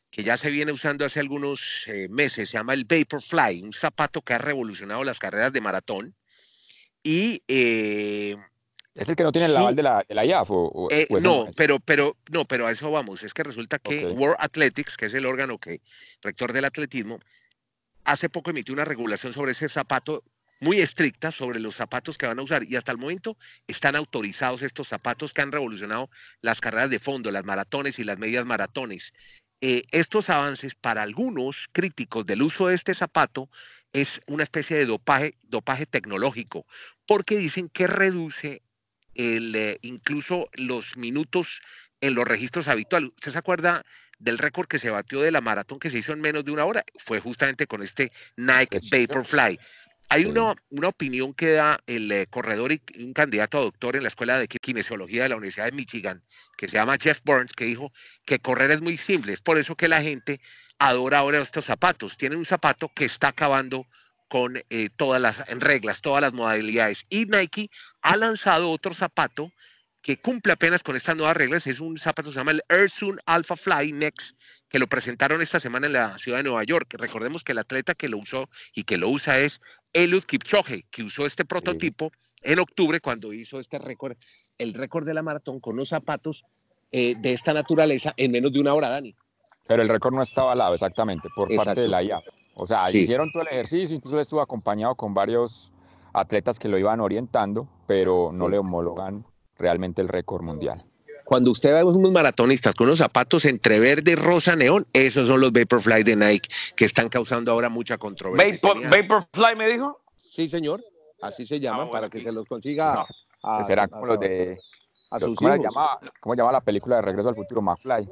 que 0.09 0.23
ya 0.23 0.37
se 0.37 0.51
viene 0.51 0.71
usando 0.71 1.05
hace 1.05 1.19
algunos 1.19 1.85
eh, 1.87 2.07
meses, 2.07 2.49
se 2.49 2.57
llama 2.57 2.75
el 2.75 2.85
Vaporfly, 2.85 3.63
un 3.63 3.73
zapato 3.73 4.21
que 4.21 4.33
ha 4.33 4.37
revolucionado 4.37 5.03
las 5.03 5.17
carreras 5.17 5.51
de 5.51 5.61
maratón 5.61 6.15
y 7.01 7.41
eh, 7.47 8.35
¿Es 8.95 9.09
el 9.09 9.15
que 9.15 9.23
no 9.23 9.31
tiene 9.31 9.47
el 9.47 9.57
aval 9.57 9.75
de 9.75 9.83
la, 9.83 10.05
de 10.07 10.13
la 10.13 10.25
IAF? 10.25 10.51
O, 10.51 10.87
eh, 10.91 11.07
no, 11.21 11.47
pero, 11.57 11.79
pero, 11.79 12.15
no, 12.31 12.45
pero 12.45 12.67
a 12.67 12.71
eso 12.71 12.91
vamos. 12.91 13.23
Es 13.23 13.33
que 13.33 13.43
resulta 13.43 13.79
que 13.79 14.05
World 14.05 14.37
Athletics, 14.39 14.97
que 14.97 15.07
es 15.07 15.13
el 15.15 15.25
órgano 15.25 15.57
que, 15.57 15.81
rector 16.21 16.53
del 16.53 16.65
atletismo, 16.65 17.19
hace 18.03 18.29
poco 18.29 18.51
emitió 18.51 18.73
una 18.73 18.85
regulación 18.85 19.33
sobre 19.33 19.53
ese 19.53 19.67
zapato 19.67 20.23
muy 20.59 20.79
estricta 20.79 21.31
sobre 21.31 21.59
los 21.59 21.75
zapatos 21.75 22.17
que 22.17 22.25
van 22.25 22.39
a 22.39 22.43
usar 22.43 22.63
y 22.63 22.77
hasta 22.77 22.93
el 22.93 22.97
momento 22.97 23.37
están 23.67 23.97
autorizados 23.97 24.61
estos 24.61 24.87
zapatos 24.87 25.33
que 25.33 25.41
han 25.41 25.51
revolucionado 25.51 26.09
las 26.41 26.61
carreras 26.61 26.89
de 26.89 26.99
fondo, 26.99 27.31
las 27.31 27.43
maratones 27.43 27.99
y 27.99 28.05
las 28.05 28.17
medias 28.17 28.45
maratones. 28.45 29.13
Eh, 29.59 29.83
estos 29.91 30.29
avances 30.29 30.75
para 30.75 31.03
algunos 31.03 31.67
críticos 31.73 32.25
del 32.25 32.43
uso 32.43 32.67
de 32.67 32.75
este 32.75 32.93
zapato 32.93 33.49
es 33.91 34.21
una 34.25 34.43
especie 34.43 34.77
de 34.77 34.85
dopaje, 34.85 35.35
dopaje 35.43 35.85
tecnológico, 35.85 36.65
porque 37.05 37.37
dicen 37.37 37.67
que 37.67 37.87
reduce 37.87 38.61
el, 39.15 39.55
eh, 39.55 39.79
incluso 39.81 40.49
los 40.53 40.97
minutos 40.97 41.61
en 42.01 42.15
los 42.15 42.27
registros 42.27 42.67
habituales. 42.67 43.11
¿Usted 43.15 43.31
se 43.31 43.37
acuerda 43.37 43.85
del 44.19 44.37
récord 44.37 44.67
que 44.67 44.79
se 44.79 44.89
batió 44.89 45.21
de 45.21 45.31
la 45.31 45.41
maratón 45.41 45.79
que 45.79 45.89
se 45.89 45.97
hizo 45.97 46.13
en 46.13 46.21
menos 46.21 46.45
de 46.45 46.51
una 46.51 46.65
hora? 46.65 46.83
Fue 46.97 47.19
justamente 47.19 47.67
con 47.67 47.83
este 47.83 48.11
Nike 48.37 48.79
Vaporfly. 48.91 49.59
Hay 50.09 50.25
una, 50.25 50.53
una, 50.69 50.89
opinión 50.89 51.33
que 51.33 51.53
da 51.53 51.79
el 51.87 52.11
eh, 52.11 52.27
corredor 52.27 52.71
y 52.71 52.81
un 53.03 53.13
candidato 53.13 53.57
a 53.57 53.61
doctor 53.61 53.95
en 53.95 54.03
la 54.03 54.09
Escuela 54.09 54.37
de 54.37 54.47
Kinesiología 54.47 55.23
de 55.23 55.29
la 55.29 55.37
Universidad 55.37 55.65
de 55.65 55.71
Michigan, 55.71 56.23
que 56.55 56.67
se 56.67 56.73
llama 56.73 56.97
Jeff 57.01 57.21
Burns, 57.23 57.53
que 57.53 57.65
dijo 57.65 57.91
que 58.25 58.37
correr 58.37 58.69
es 58.71 58.81
muy 58.81 58.97
simple. 58.97 59.33
Es 59.33 59.41
por 59.41 59.57
eso 59.57 59.75
que 59.75 59.87
la 59.87 60.01
gente 60.03 60.39
adora 60.77 61.19
ahora 61.19 61.41
estos 61.41 61.65
zapatos. 61.65 62.17
Tiene 62.17 62.35
un 62.35 62.45
zapato 62.45 62.89
que 62.93 63.05
está 63.05 63.29
acabando 63.29 63.87
con 64.27 64.57
eh, 64.69 64.89
todas 64.95 65.21
las 65.21 65.45
reglas, 65.47 66.01
todas 66.01 66.21
las 66.21 66.33
modalidades. 66.33 67.05
Y 67.09 67.25
Nike 67.25 67.69
ha 68.01 68.15
lanzado 68.15 68.69
otro 68.71 68.93
zapato 68.93 69.51
que 70.01 70.17
cumple 70.17 70.53
apenas 70.53 70.83
con 70.83 70.95
estas 70.95 71.15
nuevas 71.15 71.37
reglas. 71.37 71.65
Es 71.65 71.79
un 71.79 71.97
zapato 71.97 72.29
que 72.29 72.33
se 72.33 72.39
llama 72.39 72.51
el 72.51 72.63
Airzoom 72.67 73.17
Alpha 73.25 73.55
Fly 73.55 73.93
Next, 73.93 74.37
que 74.69 74.79
lo 74.79 74.87
presentaron 74.87 75.41
esta 75.41 75.59
semana 75.59 75.87
en 75.87 75.93
la 75.93 76.17
ciudad 76.17 76.39
de 76.39 76.43
Nueva 76.43 76.63
York. 76.63 76.95
Recordemos 76.97 77.43
que 77.43 77.53
el 77.53 77.59
atleta 77.59 77.95
que 77.95 78.09
lo 78.09 78.17
usó 78.17 78.49
y 78.73 78.83
que 78.83 78.97
lo 78.97 79.07
usa 79.07 79.39
es 79.39 79.61
Eliud 79.93 80.23
Kipchoge, 80.23 80.85
que 80.91 81.03
usó 81.03 81.25
este 81.25 81.45
prototipo 81.45 82.11
en 82.41 82.59
octubre 82.59 82.99
cuando 82.99 83.31
hizo 83.31 83.59
este 83.59 83.79
récord, 83.79 84.17
el 84.57 84.73
récord 84.73 85.05
de 85.05 85.13
la 85.13 85.21
maratón 85.21 85.59
con 85.59 85.75
unos 85.75 85.89
zapatos 85.89 86.43
eh, 86.91 87.15
de 87.17 87.33
esta 87.33 87.53
naturaleza 87.53 88.13
en 88.17 88.31
menos 88.31 88.51
de 88.51 88.59
una 88.59 88.73
hora, 88.73 88.89
Dani. 88.89 89.15
Pero 89.67 89.81
el 89.81 89.89
récord 89.89 90.13
no 90.13 90.21
estaba 90.21 90.47
avalado 90.47 90.73
exactamente 90.73 91.29
por 91.33 91.47
parte 91.55 91.81
de 91.81 91.87
la 91.87 92.03
IA. 92.03 92.21
O 92.55 92.67
sea, 92.67 92.91
hicieron 92.91 93.31
todo 93.31 93.43
el 93.43 93.49
ejercicio, 93.49 93.95
incluso 93.95 94.19
estuvo 94.19 94.41
acompañado 94.41 94.95
con 94.95 95.13
varios 95.13 95.73
atletas 96.13 96.59
que 96.59 96.67
lo 96.67 96.77
iban 96.77 96.99
orientando, 96.99 97.67
pero 97.87 98.31
no 98.31 98.47
le 98.47 98.59
homologan 98.59 99.25
realmente 99.57 100.01
el 100.01 100.07
récord 100.07 100.43
mundial. 100.43 100.85
Cuando 101.25 101.51
usted 101.51 101.73
ve 101.73 101.83
unos 101.83 102.11
maratonistas 102.11 102.75
con 102.75 102.87
unos 102.87 102.99
zapatos 102.99 103.45
entre 103.45 103.79
verde 103.79 104.11
y 104.11 104.15
rosa 104.15 104.55
neón, 104.55 104.85
esos 104.93 105.27
son 105.27 105.39
los 105.39 105.51
Vaporfly 105.51 106.03
de 106.03 106.15
Nike 106.15 106.49
que 106.75 106.85
están 106.85 107.09
causando 107.09 107.51
ahora 107.51 107.69
mucha 107.69 107.97
controversia. 107.97 108.59
¿Vaporfly 108.61 109.55
me 109.55 109.67
dijo? 109.67 109.99
Sí, 110.29 110.49
señor. 110.49 110.83
Así 111.21 111.45
se 111.45 111.59
llaman 111.59 111.87
ah, 111.87 111.91
para 111.91 112.09
que 112.09 112.21
se 112.21 112.31
los 112.33 112.45
consiga. 112.45 113.05
a, 113.41 113.63
serán 113.63 113.89
como 113.89 114.05
los 114.05 114.19
de. 114.19 114.59
¿Cómo, 115.19 115.35
se 115.35 115.59
llama, 115.59 115.99
¿Cómo 116.19 116.35
llama 116.35 116.51
la 116.51 116.61
película 116.61 116.97
de 116.97 117.01
Regreso 117.03 117.29
al 117.29 117.35
Futuro? 117.35 117.61
McFly. 117.61 118.09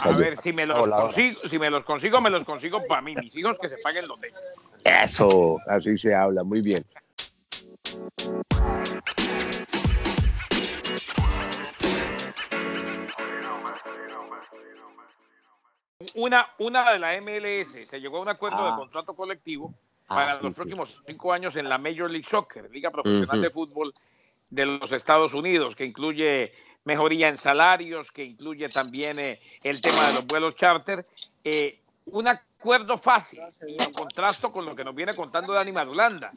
A 0.00 0.16
ver, 0.18 0.38
si 0.40 0.52
me, 0.52 0.66
los 0.66 0.86
consigo, 0.88 1.40
si 1.48 1.58
me 1.58 1.70
los 1.70 1.84
consigo, 1.84 2.20
me 2.20 2.30
los 2.30 2.44
consigo 2.44 2.86
para 2.86 3.02
mí, 3.02 3.14
mis 3.16 3.34
hijos 3.34 3.58
que 3.58 3.68
se 3.68 3.78
paguen 3.78 4.04
los 4.06 4.18
de 4.18 4.30
Eso, 4.84 5.58
así 5.66 5.96
se 5.96 6.14
habla, 6.14 6.44
muy 6.44 6.60
bien. 6.60 6.84
Una, 16.14 16.46
una 16.58 16.92
de 16.92 16.98
la 16.98 17.20
MLS 17.20 17.88
se 17.88 18.00
llegó 18.00 18.18
a 18.18 18.20
un 18.20 18.28
acuerdo 18.28 18.62
de 18.62 18.70
ah. 18.70 18.76
contrato 18.76 19.14
colectivo 19.14 19.74
ah, 20.08 20.14
para 20.14 20.40
los 20.40 20.54
próximos 20.54 21.00
cinco 21.06 21.32
años 21.32 21.56
en 21.56 21.68
la 21.68 21.78
Major 21.78 22.10
League 22.10 22.26
Soccer, 22.28 22.70
Liga 22.70 22.90
Profesional 22.90 23.40
de 23.40 23.50
Fútbol 23.50 23.92
de 24.50 24.66
los 24.66 24.92
Estados 24.92 25.34
Unidos, 25.34 25.74
que 25.74 25.84
incluye 25.84 26.52
mejoría 26.84 27.28
en 27.28 27.36
salarios, 27.36 28.10
que 28.12 28.24
incluye 28.24 28.68
también 28.68 29.18
eh, 29.18 29.40
el 29.62 29.80
tema 29.80 30.06
de 30.06 30.14
los 30.14 30.26
vuelos 30.26 30.54
charter. 30.54 31.06
Eh, 31.44 31.80
un 32.06 32.28
acuerdo 32.28 32.96
fácil, 32.96 33.40
en 33.60 33.92
contraste 33.92 34.48
con 34.50 34.64
lo 34.64 34.74
que 34.76 34.84
nos 34.84 34.94
viene 34.94 35.12
contando 35.12 35.52
Dani 35.52 35.72
Madulanda, 35.72 36.30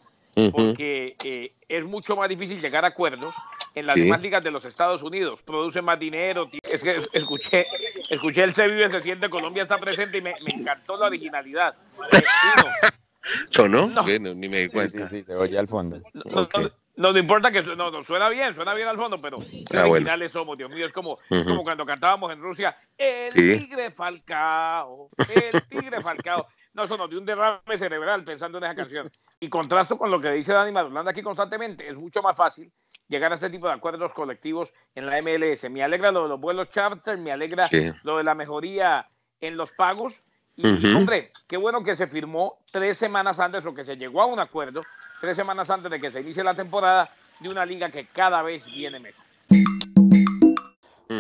porque 0.52 1.16
eh, 1.24 1.54
es 1.68 1.86
mucho 1.86 2.16
más 2.16 2.28
difícil 2.28 2.60
llegar 2.60 2.84
a 2.84 2.90
acuerdos 2.90 3.36
en 3.76 3.86
las 3.86 3.96
demás 3.96 4.20
ligas 4.22 4.44
de 4.44 4.50
los 4.50 4.66
Estados 4.66 5.04
Unidos. 5.04 5.40
Produce 5.46 5.82
más 5.84 6.00
dinero. 6.00 6.50
Es 6.52 6.82
que 6.82 6.98
escuché, 7.14 7.68
escuché 8.10 8.44
el 8.44 8.56
Se 8.56 8.68
Vive, 8.68 8.90
Se 8.90 9.02
Siente, 9.02 9.30
Colombia 9.30 9.64
está 9.64 9.78
presente 9.78 10.18
y 10.18 10.22
me, 10.22 10.34
encantó 10.48 10.98
la 10.98 11.06
originalidad. 11.06 11.76
¿Sonó? 13.50 13.88
No. 13.88 14.04
ni 14.04 14.50
me 14.50 14.62
di 14.62 14.70
cuenta. 14.70 15.08
Sí, 15.10 15.18
sí, 15.18 15.24
se 15.24 15.36
oye 15.36 15.60
al 15.60 15.68
fondo. 15.68 16.02
No, 16.14 16.24
no 16.26 16.72
importa 17.20 17.52
que 17.52 17.62
no, 17.64 17.92
no, 17.92 18.04
suena 18.04 18.30
bien, 18.30 18.54
suena 18.54 18.74
bien 18.74 18.88
al 18.88 18.98
fondo, 18.98 19.18
pero 19.22 19.38
ah, 19.38 19.88
originales 19.88 20.32
somos, 20.32 20.58
Dios 20.58 20.70
mío, 20.70 20.86
es 20.86 20.94
como, 20.94 21.18
como 21.30 21.64
cuando 21.64 21.86
cantábamos 21.86 22.32
en 22.34 22.42
Rusia, 22.42 22.76
el 22.98 23.34
tigre 23.34 23.92
Falcao, 23.92 25.10
el 25.18 25.62
tigre 25.64 26.02
Falcao. 26.02 26.48
No, 26.74 26.84
eso 26.84 26.98
nos 26.98 27.10
dio 27.10 27.20
un 27.20 27.26
derrame 27.26 27.78
cerebral 27.78 28.24
pensando 28.24 28.58
en 28.58 28.66
esa 28.66 28.76
canción. 28.76 29.12
Y 29.40 29.50
contrasto 29.50 29.98
con 29.98 30.12
lo 30.12 30.20
que 30.20 30.32
dice 30.32 30.54
Dani 30.54 30.72
Madulanda 30.72 31.12
aquí 31.12 31.22
constantemente, 31.22 31.88
es 31.88 31.96
mucho 31.96 32.22
más 32.22 32.36
fácil 32.36 32.72
llegar 33.08 33.32
a 33.32 33.36
ese 33.36 33.50
tipo 33.50 33.68
de 33.68 33.74
acuerdos 33.74 34.14
colectivos 34.14 34.72
en 34.94 35.06
la 35.06 35.20
MLS. 35.22 35.70
Me 35.70 35.84
alegra 35.84 36.12
lo 36.12 36.24
de 36.24 36.30
los 36.30 36.40
vuelos 36.40 36.70
charter, 36.70 37.18
me 37.18 37.32
alegra 37.32 37.68
lo 38.04 38.18
de 38.18 38.24
la 38.24 38.36
mejoría 38.36 39.10
en 39.40 39.58
los 39.58 39.72
pagos, 39.72 40.24
y, 40.62 40.94
hombre, 40.94 41.32
qué 41.48 41.56
bueno 41.56 41.82
que 41.84 41.96
se 41.96 42.06
firmó 42.08 42.58
tres 42.70 42.98
semanas 42.98 43.40
antes 43.40 43.66
o 43.66 43.74
que 43.74 43.86
se 43.86 43.96
llegó 43.96 44.22
a 44.22 44.26
un 44.26 44.40
acuerdo, 44.40 44.82
tres 45.22 45.38
semanas 45.38 45.70
antes 45.70 45.90
de 45.90 46.00
que 46.00 46.12
se 46.12 46.20
inicie 46.20 46.44
la 46.44 46.54
temporada 46.54 47.10
de 47.40 47.48
una 47.48 47.66
liga 47.66 47.90
que 47.90 48.06
cada 48.08 48.42
vez 48.42 48.66
viene 48.66 49.00
mejor. 49.00 49.24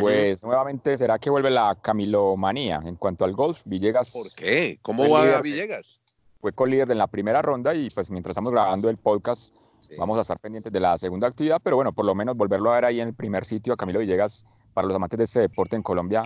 Pues 0.01 0.43
nuevamente 0.43 0.97
será 0.97 1.17
que 1.17 1.29
vuelve 1.29 1.49
la 1.49 1.75
Camilomanía 1.81 2.81
en 2.83 2.95
cuanto 2.97 3.23
al 3.23 3.33
golf. 3.33 3.61
Villegas. 3.63 4.11
¿Por 4.11 4.29
qué? 4.35 4.77
¿Cómo 4.81 5.09
va 5.09 5.37
a 5.37 5.41
Villegas? 5.41 6.01
Fue 6.41 6.51
co-líder 6.51 6.91
en 6.91 6.97
la 6.97 7.07
primera 7.07 7.41
ronda 7.41 7.73
y 7.73 7.89
pues 7.89 8.11
mientras 8.11 8.33
estamos 8.33 8.51
grabando 8.51 8.89
el 8.89 8.97
podcast 8.97 9.53
vamos 9.97 10.17
a 10.17 10.21
estar 10.21 10.37
pendientes 10.39 10.71
de 10.71 10.79
la 10.81 10.97
segunda 10.97 11.27
actividad, 11.27 11.61
pero 11.63 11.77
bueno, 11.77 11.93
por 11.93 12.03
lo 12.05 12.13
menos 12.13 12.35
volverlo 12.35 12.71
a 12.71 12.75
ver 12.75 12.85
ahí 12.85 12.99
en 12.99 13.07
el 13.07 13.13
primer 13.13 13.45
sitio 13.45 13.73
a 13.73 13.77
Camilo 13.77 13.99
Villegas 13.99 14.45
para 14.73 14.85
los 14.85 14.95
amantes 14.95 15.17
de 15.17 15.23
este 15.23 15.39
deporte 15.39 15.77
en 15.77 15.83
Colombia, 15.83 16.23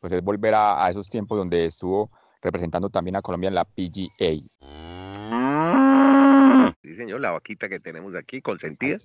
pues 0.00 0.12
es 0.12 0.22
volver 0.22 0.54
a, 0.54 0.84
a 0.84 0.90
esos 0.90 1.08
tiempos 1.08 1.38
donde 1.38 1.66
estuvo 1.66 2.10
representando 2.42 2.90
también 2.90 3.16
a 3.16 3.22
Colombia 3.22 3.48
en 3.48 3.54
la 3.54 3.64
PGA. 3.64 4.34
Sí, 6.82 6.94
señor, 6.94 7.20
la 7.20 7.32
vaquita 7.32 7.68
que 7.68 7.80
tenemos 7.80 8.14
aquí, 8.14 8.40
consentida. 8.40 8.98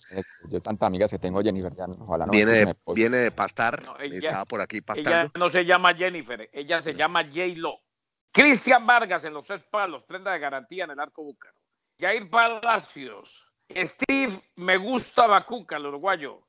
Yo 0.50 0.60
tantas 0.60 0.88
amigas 0.88 1.10
que 1.12 1.20
tengo, 1.20 1.42
Jennifer, 1.42 1.74
ya, 1.74 1.86
ojalá 2.00 2.26
no. 2.26 2.32
Viene 2.32 2.52
de, 2.52 2.76
viene 2.94 3.18
de 3.18 3.32
pastar, 3.32 3.82
estaba 4.00 4.46
por 4.46 4.62
aquí 4.62 4.82
pastando. 4.82 5.10
Ella 5.10 5.32
no 5.36 5.50
se 5.50 5.66
llama 5.66 5.94
Jennifer, 5.96 6.50
ella 6.54 6.82
se 6.82 6.94
llama 6.94 7.24
J-Lo. 7.24 7.80
Cristian 8.32 8.86
Vargas 8.86 9.26
en 9.26 9.34
los 9.34 9.46
tres 9.46 9.62
palos, 9.64 10.04
prenda 10.04 10.32
de 10.32 10.40
garantía 10.40 10.86
en 10.86 10.92
el 10.92 11.00
arco 11.00 11.24
búcaro. 11.24 11.54
Jair 12.00 12.30
Palacios, 12.30 13.30
Steve 13.70 14.42
Me 14.56 14.78
Gusta 14.78 15.28
Bacuca, 15.28 15.78
el 15.78 15.88
uruguayo. 15.88 16.42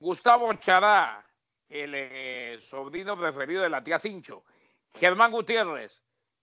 Gustavo 0.00 0.52
Chará, 0.54 1.24
el 1.68 1.92
eh, 1.94 2.60
sobrino 2.68 3.18
preferido 3.18 3.62
de 3.62 3.70
la 3.70 3.82
tía 3.82 3.98
Cincho. 3.98 4.44
Germán 4.94 5.30
Gutiérrez, 5.30 5.92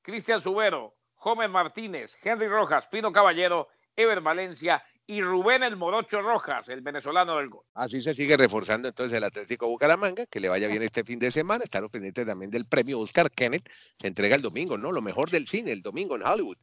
Cristian 0.02 0.42
Subero, 0.42 0.96
Joven 1.16 1.52
Martínez, 1.52 2.12
Henry 2.24 2.48
Rojas, 2.48 2.86
Pino 2.88 3.12
Caballero, 3.12 3.70
Ever 3.96 4.22
Valencia 4.22 4.84
y 5.08 5.22
Rubén 5.22 5.64
el 5.64 5.76
Morocho 5.76 6.22
Rojas, 6.22 6.68
el 6.70 6.82
venezolano 6.82 7.38
del 7.38 7.50
gol. 7.50 7.64
Así 7.74 8.02
se 8.02 8.16
sigue 8.16 8.38
reforzando 8.38 8.88
entonces 8.88 9.18
el 9.18 9.24
Atlético 9.24 9.68
Bucaramanga, 9.68 10.26
que 10.26 10.40
le 10.40 10.50
vaya 10.50 10.68
bien 10.68 10.84
este 10.84 11.04
fin 11.04 11.20
de 11.20 11.32
semana. 11.32 11.64
Están 11.64 11.88
pendientes 11.90 12.26
también 12.26 12.50
del 12.52 12.66
premio 12.66 13.00
Oscar 13.00 13.30
Kenneth, 13.32 13.70
se 14.00 14.08
entrega 14.08 14.36
el 14.36 14.42
domingo, 14.42 14.78
¿no? 14.78 14.92
Lo 14.92 15.02
mejor 15.02 15.30
del 15.30 15.48
cine, 15.48 15.72
el 15.72 15.82
domingo 15.82 16.16
en 16.16 16.24
Hollywood. 16.24 16.58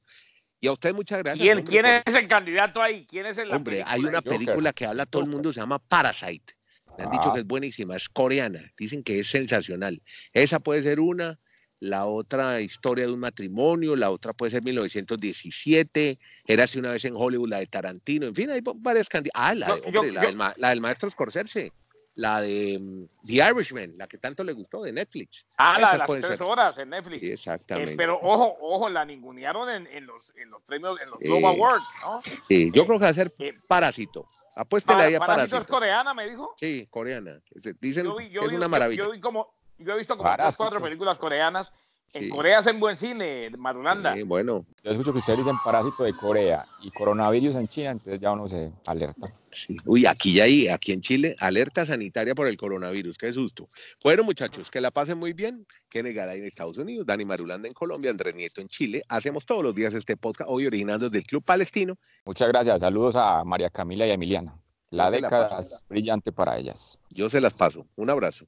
Y 0.61 0.69
a 0.69 0.73
usted 0.73 0.95
muchas 0.95 1.23
gracias. 1.23 1.45
¿Quién, 1.45 1.65
¿quién 1.65 1.87
es 1.87 2.07
el 2.07 2.29
candidato 2.29 2.81
ahí? 2.81 3.07
¿Quién 3.07 3.27
es 3.27 3.39
el 3.39 3.51
Hombre, 3.51 3.83
hay 3.85 4.01
una 4.01 4.23
película 4.23 4.73
que 4.73 4.87
habla 4.87 5.07
todo 5.07 5.23
el 5.23 5.29
mundo, 5.29 5.53
se 5.53 5.61
llama 5.61 5.79
Parasite. 5.81 6.55
Me 6.97 7.05
han 7.05 7.11
dicho 7.11 7.31
ah. 7.31 7.35
que 7.35 7.41
es 7.41 7.47
buenísima, 7.47 7.97
es 7.97 8.09
coreana, 8.09 8.71
dicen 8.77 9.03
que 9.03 9.19
es 9.19 9.29
sensacional. 9.29 10.03
Esa 10.33 10.61
puede 10.61 10.83
ser 10.83 11.01
una, 11.01 11.41
la 11.83 12.07
otra 12.07 12.61
historia 12.61 13.07
de 13.07 13.13
un 13.13 13.19
matrimonio, 13.19 13.97
la 13.97 14.11
otra 14.13 14.33
puede 14.33 14.51
ser 14.53 14.63
1917, 14.63 16.19
era 16.47 16.65
así 16.65 16.79
una 16.79 16.93
vez 16.93 17.05
en 17.05 17.15
Hollywood, 17.17 17.49
la 17.49 17.59
de 17.59 17.67
Tarantino, 17.67 18.27
en 18.27 18.35
fin, 18.37 18.51
hay 18.51 18.61
varias 18.77 19.09
candidatas. 19.09 19.43
Ah, 19.43 19.55
la, 19.55 19.67
No, 19.69 19.77
de, 19.77 19.91
yo- 19.93 20.03
la 20.05 20.23
yo- 20.23 20.27
del, 20.29 20.37
ma- 20.37 20.55
la 20.59 20.69
del 20.71 20.81
maestro 20.81 21.11
Scorsese, 21.11 21.73
la 22.15 22.41
de 22.41 22.79
mm, 22.81 23.05
The 23.27 23.33
Irishman, 23.51 23.93
la 23.97 24.07
que 24.07 24.19
tanto 24.19 24.45
le 24.45 24.53
gustó 24.53 24.83
de 24.83 24.93
Netflix. 24.93 25.45
Ah, 25.59 25.79
la 25.81 25.93
de 25.93 25.99
las 25.99 26.07
tres 26.11 26.27
ser. 26.39 26.43
horas 26.43 26.79
en 26.79 26.91
Netflix. 26.91 27.21
Sí, 27.21 27.27
Eh, 27.27 27.33
exactamente. 27.33 27.95
pero 27.97 28.17
ojo, 28.23 28.57
ojo, 28.61 28.89
la 28.89 29.05
ningunearon 29.05 29.69
en, 29.71 29.87
en 29.89 30.07
los, 30.07 30.33
en 30.37 30.51
los 30.51 30.63
premios, 30.63 31.01
en 31.01 31.11
los. 31.11 31.19
Globe 31.19 31.47
Awards, 31.49 31.85
¿no? 32.05 32.21
Sí, 32.47 32.71
yo 32.75 32.85
creo 32.87 32.99
que 32.99 33.05
va 33.07 33.11
a 33.11 33.15
ser 33.15 33.33
Eh, 33.41 33.55
Parásito. 33.67 34.27
Apuéstele 34.55 34.97
Para- 34.99 35.09
ahí 35.09 35.15
a 35.15 35.19
Parásito 35.21 35.57
es 35.57 35.67
coreana, 35.67 36.13
me 36.15 36.29
dijo. 36.29 36.55
Sí, 36.59 36.87
coreana. 36.91 37.41
Dicen 37.81 38.05
Yo 38.05 38.15
vi, 38.17 38.29
yo 38.31 38.41
que 38.43 38.47
es 38.47 38.53
una 38.53 38.67
yo- 38.67 38.69
maravilla. 38.71 39.05
Yo, 39.05 39.11
vi 39.11 39.19
como, 39.21 39.55
yo 39.85 39.93
he 39.95 39.99
visto 39.99 40.17
como 40.17 40.35
tres, 40.37 40.57
cuatro 40.57 40.81
películas 40.81 41.19
coreanas. 41.19 41.73
En 42.15 42.25
Sí. 42.25 42.29
Corea 42.29 42.59
hacen 42.59 42.79
buen 42.79 42.95
cine, 42.95 43.49
Marulanda. 43.57 44.13
Sí, 44.15 44.23
bueno, 44.23 44.67
Yo 44.85 44.91
escucho 44.91 45.13
que 45.13 45.19
ustedes 45.21 45.39
dicen 45.39 45.57
parásito 45.65 46.03
de 46.05 46.15
Corea 46.15 46.67
y 46.83 46.91
coronavirus 46.91 47.55
en 47.55 47.69
China, 47.69 47.93
entonces 47.93 48.21
ya 48.21 48.33
uno 48.33 48.47
se 48.47 48.71
alerta. 48.87 49.29
sí. 49.51 49.79
Uy, 49.87 50.05
aquí 50.05 50.35
ya 50.35 50.45
hay, 50.45 50.69
aquí 50.69 50.93
en 50.93 51.01
Chile, 51.01 51.35
alerta 51.41 51.87
sanitaria 51.87 52.35
por 52.35 52.49
el 52.49 52.59
coronavirus. 52.59 53.17
Qué 53.17 53.33
susto. 53.33 53.67
Bueno, 54.05 54.25
muchachos, 54.25 54.71
que 54.71 54.83
la 54.83 54.91
pasen 54.91 55.17
muy 55.17 55.33
bien. 55.33 55.67
Que 55.89 56.03
negar 56.03 56.29
ahí 56.29 56.41
en 56.41 56.45
Estados 56.45 56.77
Unidos, 56.77 57.07
Dani 57.07 57.25
Marulanda 57.25 57.67
en 57.67 57.73
Colombia, 57.73 58.11
Andrés 58.11 58.35
Nieto 58.35 58.61
en 58.61 58.69
Chile. 58.69 59.03
Hacemos 59.09 59.47
todos 59.47 59.63
los 59.63 59.75
días 59.75 59.95
este 59.95 60.19
podcast, 60.19 60.51
hoy 60.53 60.67
originando 60.67 61.09
del 61.09 61.25
Club 61.25 61.43
Palestino. 61.43 61.97
Muchas 62.27 62.49
gracias. 62.49 62.79
Saludos 62.79 63.17
a 63.17 63.43
María 63.43 63.71
Camila 63.71 64.07
y 64.07 64.11
a 64.11 64.15
Emiliana. 64.15 64.55
La 64.93 65.07
Yo 65.07 65.15
se 65.15 65.21
la 65.23 65.29
década 65.29 65.61
es 65.61 65.87
brillante 65.89 66.33
para 66.33 66.59
ellas. 66.59 66.99
Yo 67.09 67.31
se 67.31 67.41
las 67.41 67.55
paso. 67.55 67.87
Un 67.97 68.11
abrazo. 68.11 68.47